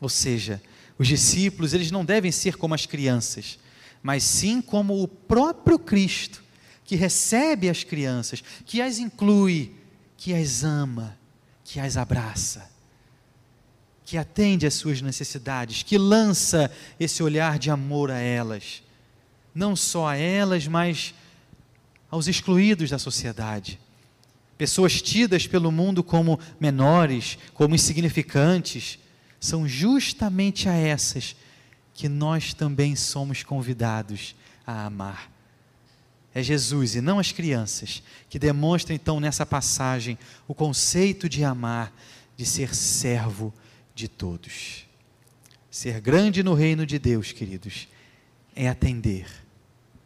Ou 0.00 0.08
seja, 0.08 0.62
os 0.98 1.06
discípulos, 1.06 1.74
eles 1.74 1.90
não 1.90 2.04
devem 2.04 2.32
ser 2.32 2.56
como 2.56 2.74
as 2.74 2.86
crianças, 2.86 3.58
mas 4.02 4.22
sim 4.22 4.60
como 4.60 5.02
o 5.02 5.08
próprio 5.08 5.78
Cristo, 5.78 6.42
que 6.84 6.96
recebe 6.96 7.68
as 7.68 7.84
crianças, 7.84 8.42
que 8.64 8.80
as 8.80 8.98
inclui, 8.98 9.74
que 10.16 10.34
as 10.34 10.64
ama, 10.64 11.18
que 11.64 11.78
as 11.78 11.96
abraça, 11.96 12.70
que 14.04 14.16
atende 14.16 14.66
às 14.66 14.74
suas 14.74 15.02
necessidades, 15.02 15.82
que 15.82 15.98
lança 15.98 16.70
esse 16.98 17.22
olhar 17.22 17.58
de 17.58 17.70
amor 17.70 18.10
a 18.10 18.18
elas, 18.18 18.82
não 19.54 19.76
só 19.76 20.08
a 20.08 20.16
elas, 20.16 20.66
mas 20.66 21.14
aos 22.10 22.26
excluídos 22.26 22.90
da 22.90 22.98
sociedade. 22.98 23.78
Pessoas 24.56 25.00
tidas 25.00 25.46
pelo 25.46 25.70
mundo 25.70 26.02
como 26.02 26.40
menores, 26.58 27.38
como 27.54 27.74
insignificantes, 27.74 28.98
são 29.38 29.68
justamente 29.68 30.68
a 30.68 30.74
essas 30.74 31.36
que 31.94 32.08
nós 32.08 32.54
também 32.54 32.96
somos 32.96 33.42
convidados 33.42 34.34
a 34.66 34.86
amar. 34.86 35.30
É 36.34 36.42
Jesus 36.42 36.94
e 36.94 37.00
não 37.00 37.18
as 37.18 37.32
crianças 37.32 38.02
que 38.28 38.38
demonstram 38.38 38.94
então 38.94 39.18
nessa 39.18 39.46
passagem 39.46 40.18
o 40.46 40.54
conceito 40.54 41.28
de 41.28 41.42
amar, 41.42 41.92
de 42.36 42.44
ser 42.44 42.74
servo 42.74 43.52
de 43.94 44.06
todos. 44.06 44.86
Ser 45.70 46.00
grande 46.00 46.42
no 46.42 46.54
reino 46.54 46.86
de 46.86 46.98
Deus, 46.98 47.32
queridos, 47.32 47.88
é 48.54 48.68
atender, 48.68 49.26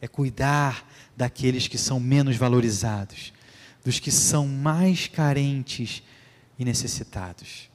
é 0.02 0.08
cuidar 0.08 0.86
daqueles 1.16 1.68
que 1.68 1.78
são 1.78 2.00
menos 2.00 2.36
valorizados, 2.36 3.32
dos 3.84 4.00
que 4.00 4.10
são 4.10 4.48
mais 4.48 5.06
carentes 5.06 6.02
e 6.58 6.64
necessitados. 6.64 7.70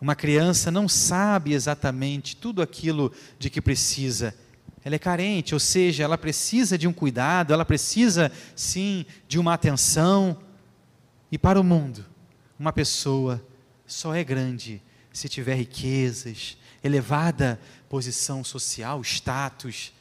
Uma 0.00 0.16
criança 0.16 0.70
não 0.70 0.88
sabe 0.88 1.52
exatamente 1.52 2.34
tudo 2.34 2.62
aquilo 2.62 3.12
de 3.38 3.50
que 3.50 3.60
precisa. 3.60 4.34
Ela 4.82 4.94
é 4.94 4.98
carente, 4.98 5.52
ou 5.52 5.60
seja, 5.60 6.02
ela 6.02 6.16
precisa 6.16 6.78
de 6.78 6.88
um 6.88 6.94
cuidado, 6.94 7.52
ela 7.52 7.64
precisa, 7.64 8.32
sim, 8.56 9.04
de 9.26 9.38
uma 9.38 9.52
atenção. 9.52 10.38
E 11.30 11.36
para 11.36 11.60
o 11.60 11.64
mundo, 11.64 12.06
uma 12.58 12.72
pessoa 12.72 13.44
só 13.86 14.14
é 14.14 14.24
grande 14.24 14.80
se 15.12 15.28
tiver 15.28 15.56
riquezas, 15.56 16.56
elevada 16.82 17.60
posição 17.86 18.42
social, 18.42 19.02
status. 19.02 19.92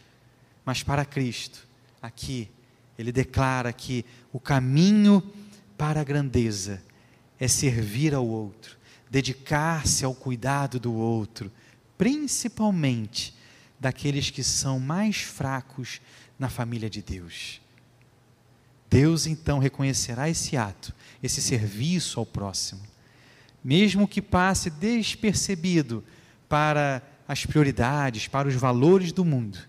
Mas 0.67 0.83
para 0.83 1.03
Cristo, 1.03 1.67
aqui, 1.99 2.51
ele 2.99 3.11
declara 3.11 3.73
que 3.73 4.05
o 4.31 4.39
caminho 4.39 5.23
para 5.75 6.01
a 6.01 6.03
grandeza 6.03 6.83
é 7.39 7.47
servir 7.47 8.13
ao 8.13 8.27
outro 8.27 8.77
dedicar-se 9.09 10.03
ao 10.05 10.13
cuidado 10.13 10.79
do 10.79 10.93
outro, 10.93 11.51
principalmente 11.97 13.33
daqueles 13.79 14.29
que 14.29 14.43
são 14.43 14.79
mais 14.79 15.17
fracos 15.17 16.01
na 16.37 16.49
família 16.49 16.89
de 16.89 17.01
Deus. 17.01 17.61
Deus 18.89 19.27
então 19.27 19.59
reconhecerá 19.59 20.29
esse 20.29 20.55
ato, 20.55 20.93
esse 21.21 21.41
serviço 21.41 22.19
ao 22.19 22.25
próximo, 22.25 22.81
mesmo 23.63 24.07
que 24.07 24.21
passe 24.21 24.69
despercebido 24.69 26.03
para 26.47 27.01
as 27.27 27.45
prioridades, 27.45 28.27
para 28.27 28.47
os 28.47 28.55
valores 28.55 29.11
do 29.11 29.25
mundo. 29.25 29.59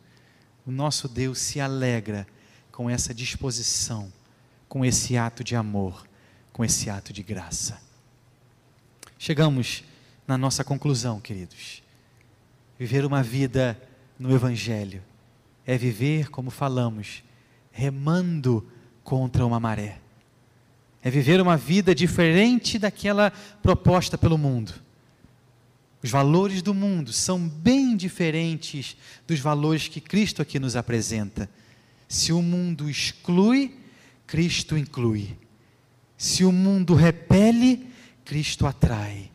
O 0.68 0.70
nosso 0.70 1.08
Deus 1.08 1.38
se 1.38 1.62
alegra 1.62 2.26
com 2.70 2.90
essa 2.90 3.14
disposição, 3.14 4.12
com 4.68 4.84
esse 4.84 5.16
ato 5.16 5.42
de 5.42 5.56
amor, 5.56 6.06
com 6.52 6.62
esse 6.62 6.90
ato 6.90 7.10
de 7.10 7.22
graça. 7.22 7.80
Chegamos 9.18 9.82
na 10.26 10.36
nossa 10.36 10.62
conclusão, 10.62 11.22
queridos. 11.22 11.82
Viver 12.78 13.06
uma 13.06 13.22
vida 13.22 13.80
no 14.18 14.30
Evangelho 14.34 15.02
é 15.66 15.78
viver, 15.78 16.28
como 16.28 16.50
falamos, 16.50 17.24
remando 17.72 18.70
contra 19.02 19.46
uma 19.46 19.58
maré. 19.58 19.98
É 21.02 21.08
viver 21.08 21.40
uma 21.40 21.56
vida 21.56 21.94
diferente 21.94 22.78
daquela 22.78 23.30
proposta 23.62 24.18
pelo 24.18 24.36
mundo. 24.36 24.74
Os 26.02 26.10
valores 26.10 26.62
do 26.62 26.72
mundo 26.72 27.12
são 27.12 27.48
bem 27.48 27.96
diferentes 27.96 28.96
dos 29.26 29.40
valores 29.40 29.88
que 29.88 30.00
Cristo 30.00 30.40
aqui 30.40 30.58
nos 30.58 30.76
apresenta. 30.76 31.50
Se 32.08 32.32
o 32.32 32.40
mundo 32.40 32.88
exclui, 32.88 33.76
Cristo 34.26 34.76
inclui. 34.76 35.36
Se 36.16 36.44
o 36.44 36.52
mundo 36.52 36.94
repele, 36.94 37.88
Cristo 38.24 38.66
atrai. 38.66 39.30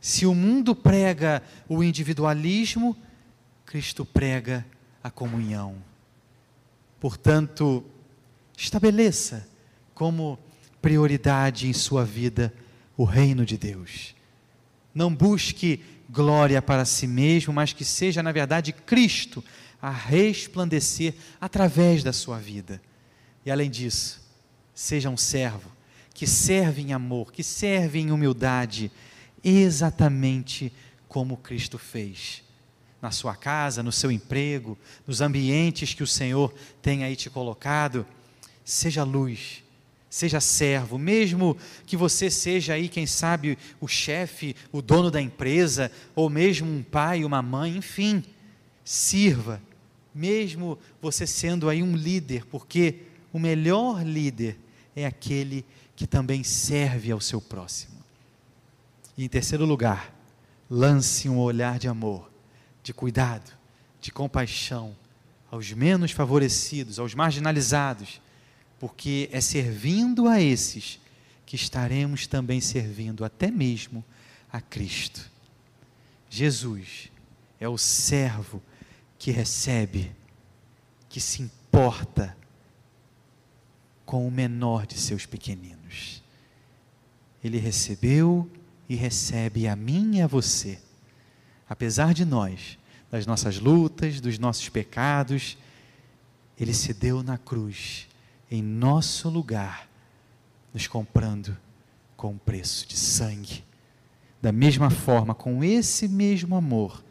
Se 0.00 0.24
o 0.24 0.34
mundo 0.34 0.74
prega 0.74 1.42
o 1.68 1.82
individualismo, 1.82 2.96
Cristo 3.66 4.04
prega 4.04 4.64
a 5.02 5.10
comunhão. 5.10 5.76
Portanto, 6.98 7.84
estabeleça 8.56 9.46
como 9.94 10.38
prioridade 10.80 11.68
em 11.68 11.72
sua 11.72 12.04
vida 12.04 12.52
o 12.96 13.04
reino 13.04 13.44
de 13.44 13.58
Deus. 13.58 14.14
Não 14.94 15.14
busque 15.14 15.80
glória 16.08 16.62
para 16.62 16.84
si 16.84 17.06
mesmo, 17.06 17.52
mas 17.52 17.72
que 17.72 17.84
seja, 17.84 18.22
na 18.22 18.32
verdade, 18.32 18.72
Cristo 18.72 19.44
a 19.80 19.90
resplandecer 19.90 21.14
através 21.40 22.02
da 22.02 22.12
sua 22.12 22.38
vida. 22.38 22.80
E 23.44 23.50
além 23.50 23.70
disso, 23.70 24.20
seja 24.74 25.08
um 25.10 25.16
servo 25.16 25.70
que 26.12 26.26
serve 26.26 26.82
em 26.82 26.92
amor, 26.92 27.30
que 27.30 27.44
serve 27.44 28.00
em 28.00 28.10
humildade, 28.10 28.90
exatamente 29.44 30.72
como 31.06 31.36
Cristo 31.36 31.78
fez. 31.78 32.42
Na 33.00 33.12
sua 33.12 33.36
casa, 33.36 33.84
no 33.84 33.92
seu 33.92 34.10
emprego, 34.10 34.76
nos 35.06 35.20
ambientes 35.20 35.94
que 35.94 36.02
o 36.02 36.06
Senhor 36.08 36.52
tem 36.82 37.04
aí 37.04 37.14
te 37.14 37.30
colocado, 37.30 38.04
seja 38.64 39.04
luz, 39.04 39.62
seja 40.10 40.40
servo, 40.40 40.98
mesmo 40.98 41.56
que 41.86 41.96
você 41.96 42.30
seja 42.30 42.74
aí, 42.74 42.88
quem 42.88 43.06
sabe, 43.06 43.58
o 43.80 43.86
chefe, 43.86 44.56
o 44.72 44.80
dono 44.80 45.10
da 45.10 45.20
empresa, 45.20 45.90
ou 46.14 46.30
mesmo 46.30 46.70
um 46.70 46.82
pai, 46.82 47.24
uma 47.24 47.42
mãe, 47.42 47.76
enfim, 47.76 48.24
sirva, 48.84 49.60
mesmo 50.14 50.78
você 51.00 51.26
sendo 51.26 51.68
aí 51.68 51.82
um 51.82 51.94
líder, 51.94 52.46
porque 52.46 53.02
o 53.32 53.38
melhor 53.38 54.04
líder 54.04 54.58
é 54.96 55.04
aquele 55.04 55.64
que 55.94 56.06
também 56.06 56.42
serve 56.42 57.10
ao 57.10 57.20
seu 57.20 57.40
próximo. 57.40 57.98
E 59.16 59.24
em 59.24 59.28
terceiro 59.28 59.64
lugar, 59.64 60.14
lance 60.70 61.28
um 61.28 61.38
olhar 61.38 61.78
de 61.78 61.88
amor, 61.88 62.30
de 62.82 62.94
cuidado, 62.94 63.50
de 64.00 64.10
compaixão 64.10 64.96
aos 65.50 65.72
menos 65.72 66.12
favorecidos, 66.12 66.98
aos 66.98 67.14
marginalizados, 67.14 68.20
porque 68.78 69.28
é 69.32 69.40
servindo 69.40 70.28
a 70.28 70.40
esses 70.40 71.00
que 71.44 71.56
estaremos 71.56 72.26
também 72.26 72.60
servindo 72.60 73.24
até 73.24 73.50
mesmo 73.50 74.04
a 74.52 74.60
Cristo. 74.60 75.30
Jesus 76.28 77.10
é 77.58 77.68
o 77.68 77.78
servo 77.78 78.62
que 79.18 79.30
recebe, 79.30 80.12
que 81.08 81.20
se 81.20 81.42
importa 81.42 82.36
com 84.04 84.26
o 84.26 84.30
menor 84.30 84.86
de 84.86 84.98
seus 84.98 85.26
pequeninos. 85.26 86.22
Ele 87.42 87.58
recebeu 87.58 88.50
e 88.88 88.94
recebe 88.94 89.68
a 89.68 89.76
mim 89.76 90.16
e 90.16 90.22
a 90.22 90.26
você. 90.26 90.78
Apesar 91.68 92.14
de 92.14 92.24
nós, 92.24 92.78
das 93.10 93.26
nossas 93.26 93.58
lutas, 93.58 94.20
dos 94.20 94.38
nossos 94.38 94.68
pecados, 94.68 95.56
ele 96.58 96.74
se 96.74 96.92
deu 96.92 97.22
na 97.22 97.38
cruz, 97.38 98.07
em 98.50 98.62
nosso 98.62 99.28
lugar, 99.28 99.88
nos 100.72 100.86
comprando 100.86 101.56
com 102.16 102.36
preço 102.36 102.86
de 102.86 102.96
sangue. 102.96 103.64
Da 104.40 104.52
mesma 104.52 104.90
forma, 104.90 105.34
com 105.34 105.62
esse 105.62 106.08
mesmo 106.08 106.56
amor, 106.56 107.04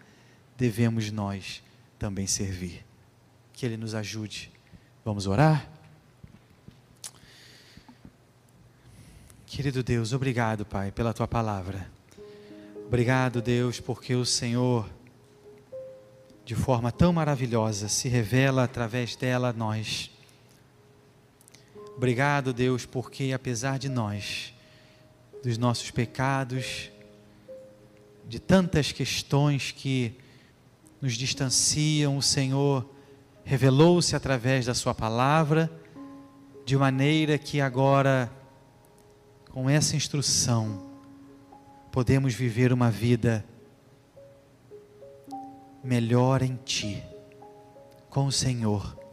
devemos 0.57 1.11
nós 1.11 1.63
também 1.99 2.27
servir. 2.27 2.85
Que 3.53 3.65
Ele 3.65 3.77
nos 3.77 3.93
ajude. 3.93 4.51
Vamos 5.03 5.27
orar? 5.27 5.69
Querido 9.45 9.81
Deus, 9.81 10.13
obrigado, 10.13 10.65
Pai, 10.65 10.91
pela 10.91 11.13
tua 11.13 11.27
palavra. 11.27 11.89
Obrigado, 12.85 13.41
Deus, 13.41 13.79
porque 13.79 14.13
o 14.13 14.25
Senhor, 14.25 14.89
de 16.45 16.55
forma 16.55 16.91
tão 16.91 17.11
maravilhosa, 17.11 17.89
se 17.89 18.07
revela 18.07 18.63
através 18.63 19.15
dela 19.15 19.49
a 19.49 19.53
nós. 19.53 20.11
Obrigado, 21.97 22.53
Deus, 22.53 22.85
porque 22.85 23.31
apesar 23.33 23.79
de 23.79 23.89
nós, 23.89 24.53
dos 25.43 25.57
nossos 25.57 25.89
pecados, 25.89 26.91
de 28.29 28.39
tantas 28.39 28.91
questões 28.91 29.71
que 29.71 30.13
nos 31.01 31.13
distanciam, 31.13 32.15
o 32.15 32.21
Senhor 32.21 32.87
revelou-se 33.43 34.15
através 34.15 34.67
da 34.67 34.75
Sua 34.75 34.93
palavra, 34.93 35.71
de 36.63 36.77
maneira 36.77 37.35
que 37.35 37.59
agora, 37.59 38.31
com 39.49 39.67
essa 39.67 39.95
instrução, 39.95 40.87
podemos 41.91 42.35
viver 42.35 42.71
uma 42.71 42.91
vida 42.91 43.43
melhor 45.83 46.43
em 46.43 46.59
Ti, 46.63 47.03
com 48.07 48.27
o 48.27 48.31
Senhor. 48.31 49.06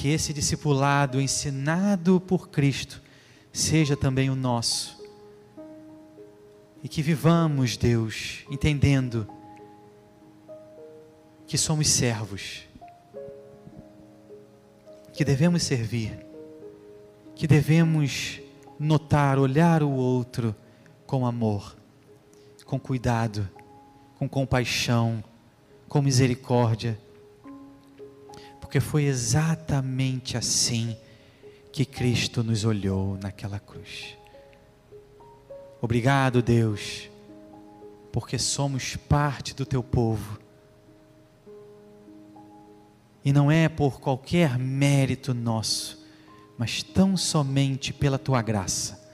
Que 0.00 0.08
esse 0.08 0.32
discipulado 0.32 1.20
ensinado 1.20 2.18
por 2.22 2.48
Cristo 2.48 3.02
seja 3.52 3.94
também 3.94 4.30
o 4.30 4.34
nosso. 4.34 4.98
E 6.82 6.88
que 6.88 7.02
vivamos, 7.02 7.76
Deus, 7.76 8.46
entendendo 8.50 9.28
que 11.46 11.58
somos 11.58 11.86
servos, 11.86 12.62
que 15.12 15.22
devemos 15.22 15.64
servir, 15.64 16.18
que 17.34 17.46
devemos 17.46 18.40
notar, 18.78 19.38
olhar 19.38 19.82
o 19.82 19.90
outro 19.90 20.56
com 21.06 21.26
amor, 21.26 21.76
com 22.64 22.80
cuidado, 22.80 23.46
com 24.18 24.26
compaixão, 24.26 25.22
com 25.86 26.00
misericórdia, 26.00 26.98
porque 28.70 28.78
foi 28.78 29.02
exatamente 29.06 30.36
assim 30.36 30.96
que 31.72 31.84
Cristo 31.84 32.44
nos 32.44 32.64
olhou 32.64 33.18
naquela 33.20 33.58
cruz. 33.58 34.16
Obrigado, 35.82 36.40
Deus, 36.40 37.10
porque 38.12 38.38
somos 38.38 38.94
parte 38.94 39.56
do 39.56 39.66
teu 39.66 39.82
povo 39.82 40.38
e 43.24 43.32
não 43.32 43.50
é 43.50 43.68
por 43.68 44.00
qualquer 44.00 44.56
mérito 44.56 45.34
nosso, 45.34 46.06
mas 46.56 46.80
tão 46.80 47.16
somente 47.16 47.92
pela 47.92 48.20
tua 48.20 48.40
graça, 48.40 49.04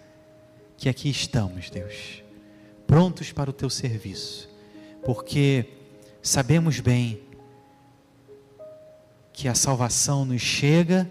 que 0.77 0.87
aqui 0.87 1.09
estamos, 1.09 1.71
Deus, 1.71 2.23
prontos 2.87 3.33
para 3.33 3.49
o 3.49 3.55
teu 3.55 3.71
serviço, 3.71 4.51
porque 5.03 5.65
sabemos 6.21 6.79
bem 6.79 7.26
que 9.37 9.49
a 9.49 9.55
salvação 9.55 10.25
nos 10.25 10.41
chega, 10.41 11.09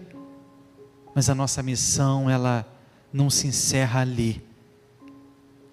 mas 1.13 1.29
a 1.29 1.35
nossa 1.35 1.61
missão 1.61 2.27
ela 2.27 2.67
não 3.13 3.29
se 3.29 3.45
encerra 3.45 4.01
ali. 4.01 4.43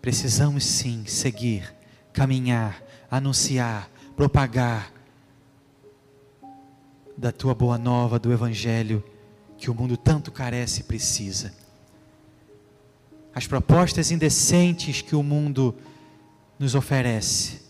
Precisamos 0.03 0.63
sim 0.63 1.07
seguir, 1.07 1.75
caminhar, 2.13 2.85
anunciar, 3.11 3.91
propagar 4.15 4.93
da 7.17 7.33
tua 7.33 7.55
boa 7.55 7.79
nova, 7.79 8.19
do 8.19 8.31
Evangelho, 8.31 9.03
que 9.57 9.71
o 9.71 9.75
mundo 9.75 9.97
tanto 9.97 10.31
carece 10.31 10.83
e 10.83 10.85
precisa. 10.85 11.55
As 13.35 13.47
propostas 13.47 14.11
indecentes 14.11 15.01
que 15.01 15.17
o 15.17 15.23
mundo 15.23 15.75
nos 16.59 16.75
oferece 16.75 17.63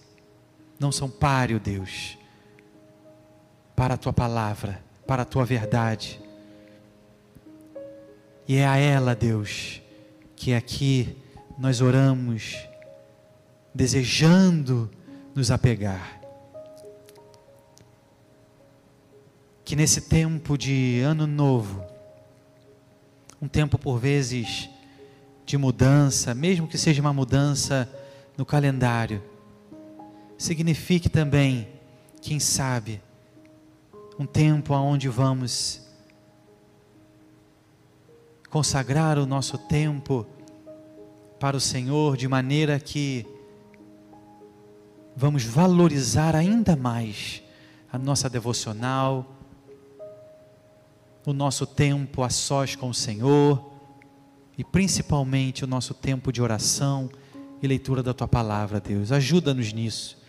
não 0.76 0.90
são 0.90 1.08
páreo, 1.08 1.60
Deus, 1.60 2.18
para 3.82 3.94
a 3.94 3.96
tua 3.96 4.12
palavra, 4.12 4.80
para 5.08 5.22
a 5.22 5.24
tua 5.24 5.44
verdade. 5.44 6.20
E 8.46 8.54
é 8.54 8.64
a 8.64 8.76
ela, 8.76 9.12
Deus, 9.12 9.82
que 10.36 10.54
aqui 10.54 11.16
nós 11.58 11.80
oramos, 11.80 12.56
desejando 13.74 14.88
nos 15.34 15.50
apegar. 15.50 16.20
que 19.64 19.74
nesse 19.74 20.02
tempo 20.02 20.56
de 20.56 21.00
ano 21.00 21.26
novo, 21.26 21.84
um 23.40 23.48
tempo 23.48 23.76
por 23.76 23.98
vezes 23.98 24.70
de 25.44 25.58
mudança, 25.58 26.32
mesmo 26.34 26.68
que 26.68 26.78
seja 26.78 27.00
uma 27.00 27.12
mudança 27.12 27.88
no 28.36 28.46
calendário, 28.46 29.20
signifique 30.38 31.08
também, 31.08 31.66
quem 32.20 32.38
sabe, 32.38 33.02
um 34.18 34.26
tempo 34.26 34.74
aonde 34.74 35.08
vamos 35.08 35.80
consagrar 38.50 39.18
o 39.18 39.26
nosso 39.26 39.56
tempo 39.56 40.26
para 41.40 41.56
o 41.56 41.60
Senhor 41.60 42.16
de 42.16 42.28
maneira 42.28 42.78
que 42.78 43.26
vamos 45.16 45.44
valorizar 45.44 46.36
ainda 46.36 46.76
mais 46.76 47.42
a 47.90 47.98
nossa 47.98 48.28
devocional, 48.28 49.34
o 51.26 51.32
nosso 51.32 51.66
tempo 51.66 52.22
a 52.22 52.30
sós 52.30 52.76
com 52.76 52.90
o 52.90 52.94
Senhor 52.94 53.72
e 54.56 54.62
principalmente 54.62 55.64
o 55.64 55.66
nosso 55.66 55.94
tempo 55.94 56.30
de 56.30 56.42
oração 56.42 57.10
e 57.62 57.66
leitura 57.66 58.02
da 58.02 58.12
tua 58.12 58.28
palavra, 58.28 58.80
Deus. 58.80 59.12
Ajuda-nos 59.12 59.72
nisso. 59.72 60.21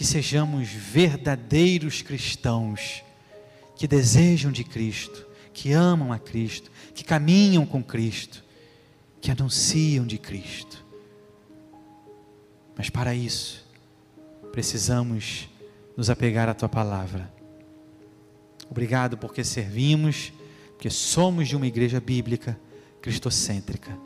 Que 0.00 0.06
sejamos 0.06 0.70
verdadeiros 0.70 2.00
cristãos 2.00 3.04
que 3.76 3.86
desejam 3.86 4.50
de 4.50 4.64
Cristo, 4.64 5.26
que 5.52 5.74
amam 5.74 6.10
a 6.10 6.18
Cristo, 6.18 6.72
que 6.94 7.04
caminham 7.04 7.66
com 7.66 7.84
Cristo, 7.84 8.42
que 9.20 9.30
anunciam 9.30 10.06
de 10.06 10.16
Cristo. 10.16 10.82
Mas 12.74 12.88
para 12.88 13.14
isso, 13.14 13.68
precisamos 14.50 15.50
nos 15.94 16.08
apegar 16.08 16.48
à 16.48 16.54
tua 16.54 16.70
palavra 16.70 17.30
Obrigado 18.70 19.18
porque 19.18 19.44
servimos, 19.44 20.32
porque 20.70 20.88
somos 20.88 21.46
de 21.46 21.56
uma 21.56 21.66
igreja 21.66 22.00
bíblica, 22.00 22.58
cristocêntrica. 23.02 23.98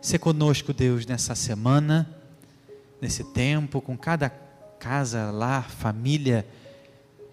Se 0.00 0.18
conosco, 0.18 0.72
Deus, 0.72 1.04
nessa 1.04 1.34
semana, 1.34 2.08
nesse 3.02 3.22
tempo, 3.24 3.82
com 3.82 3.98
cada 3.98 4.47
casa, 4.78 5.30
lar, 5.30 5.70
família 5.70 6.46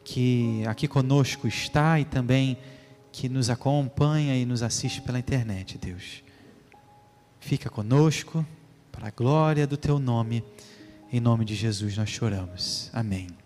que 0.03 0.63
aqui 0.67 0.88
conosco 0.88 1.47
está 1.47 1.99
e 1.99 2.05
também 2.05 2.58
que 3.12 3.27
nos 3.29 3.49
acompanha 3.49 4.36
e 4.36 4.45
nos 4.45 4.62
assiste 4.62 5.01
pela 5.01 5.17
internet, 5.17 5.77
Deus. 5.77 6.23
Fica 7.39 7.69
conosco, 7.69 8.45
para 8.91 9.08
a 9.08 9.12
glória 9.12 9.67
do 9.67 9.77
teu 9.77 9.99
nome. 9.99 10.43
Em 11.12 11.19
nome 11.19 11.45
de 11.45 11.55
Jesus 11.55 11.97
nós 11.97 12.10
choramos. 12.10 12.89
Amém. 12.93 13.44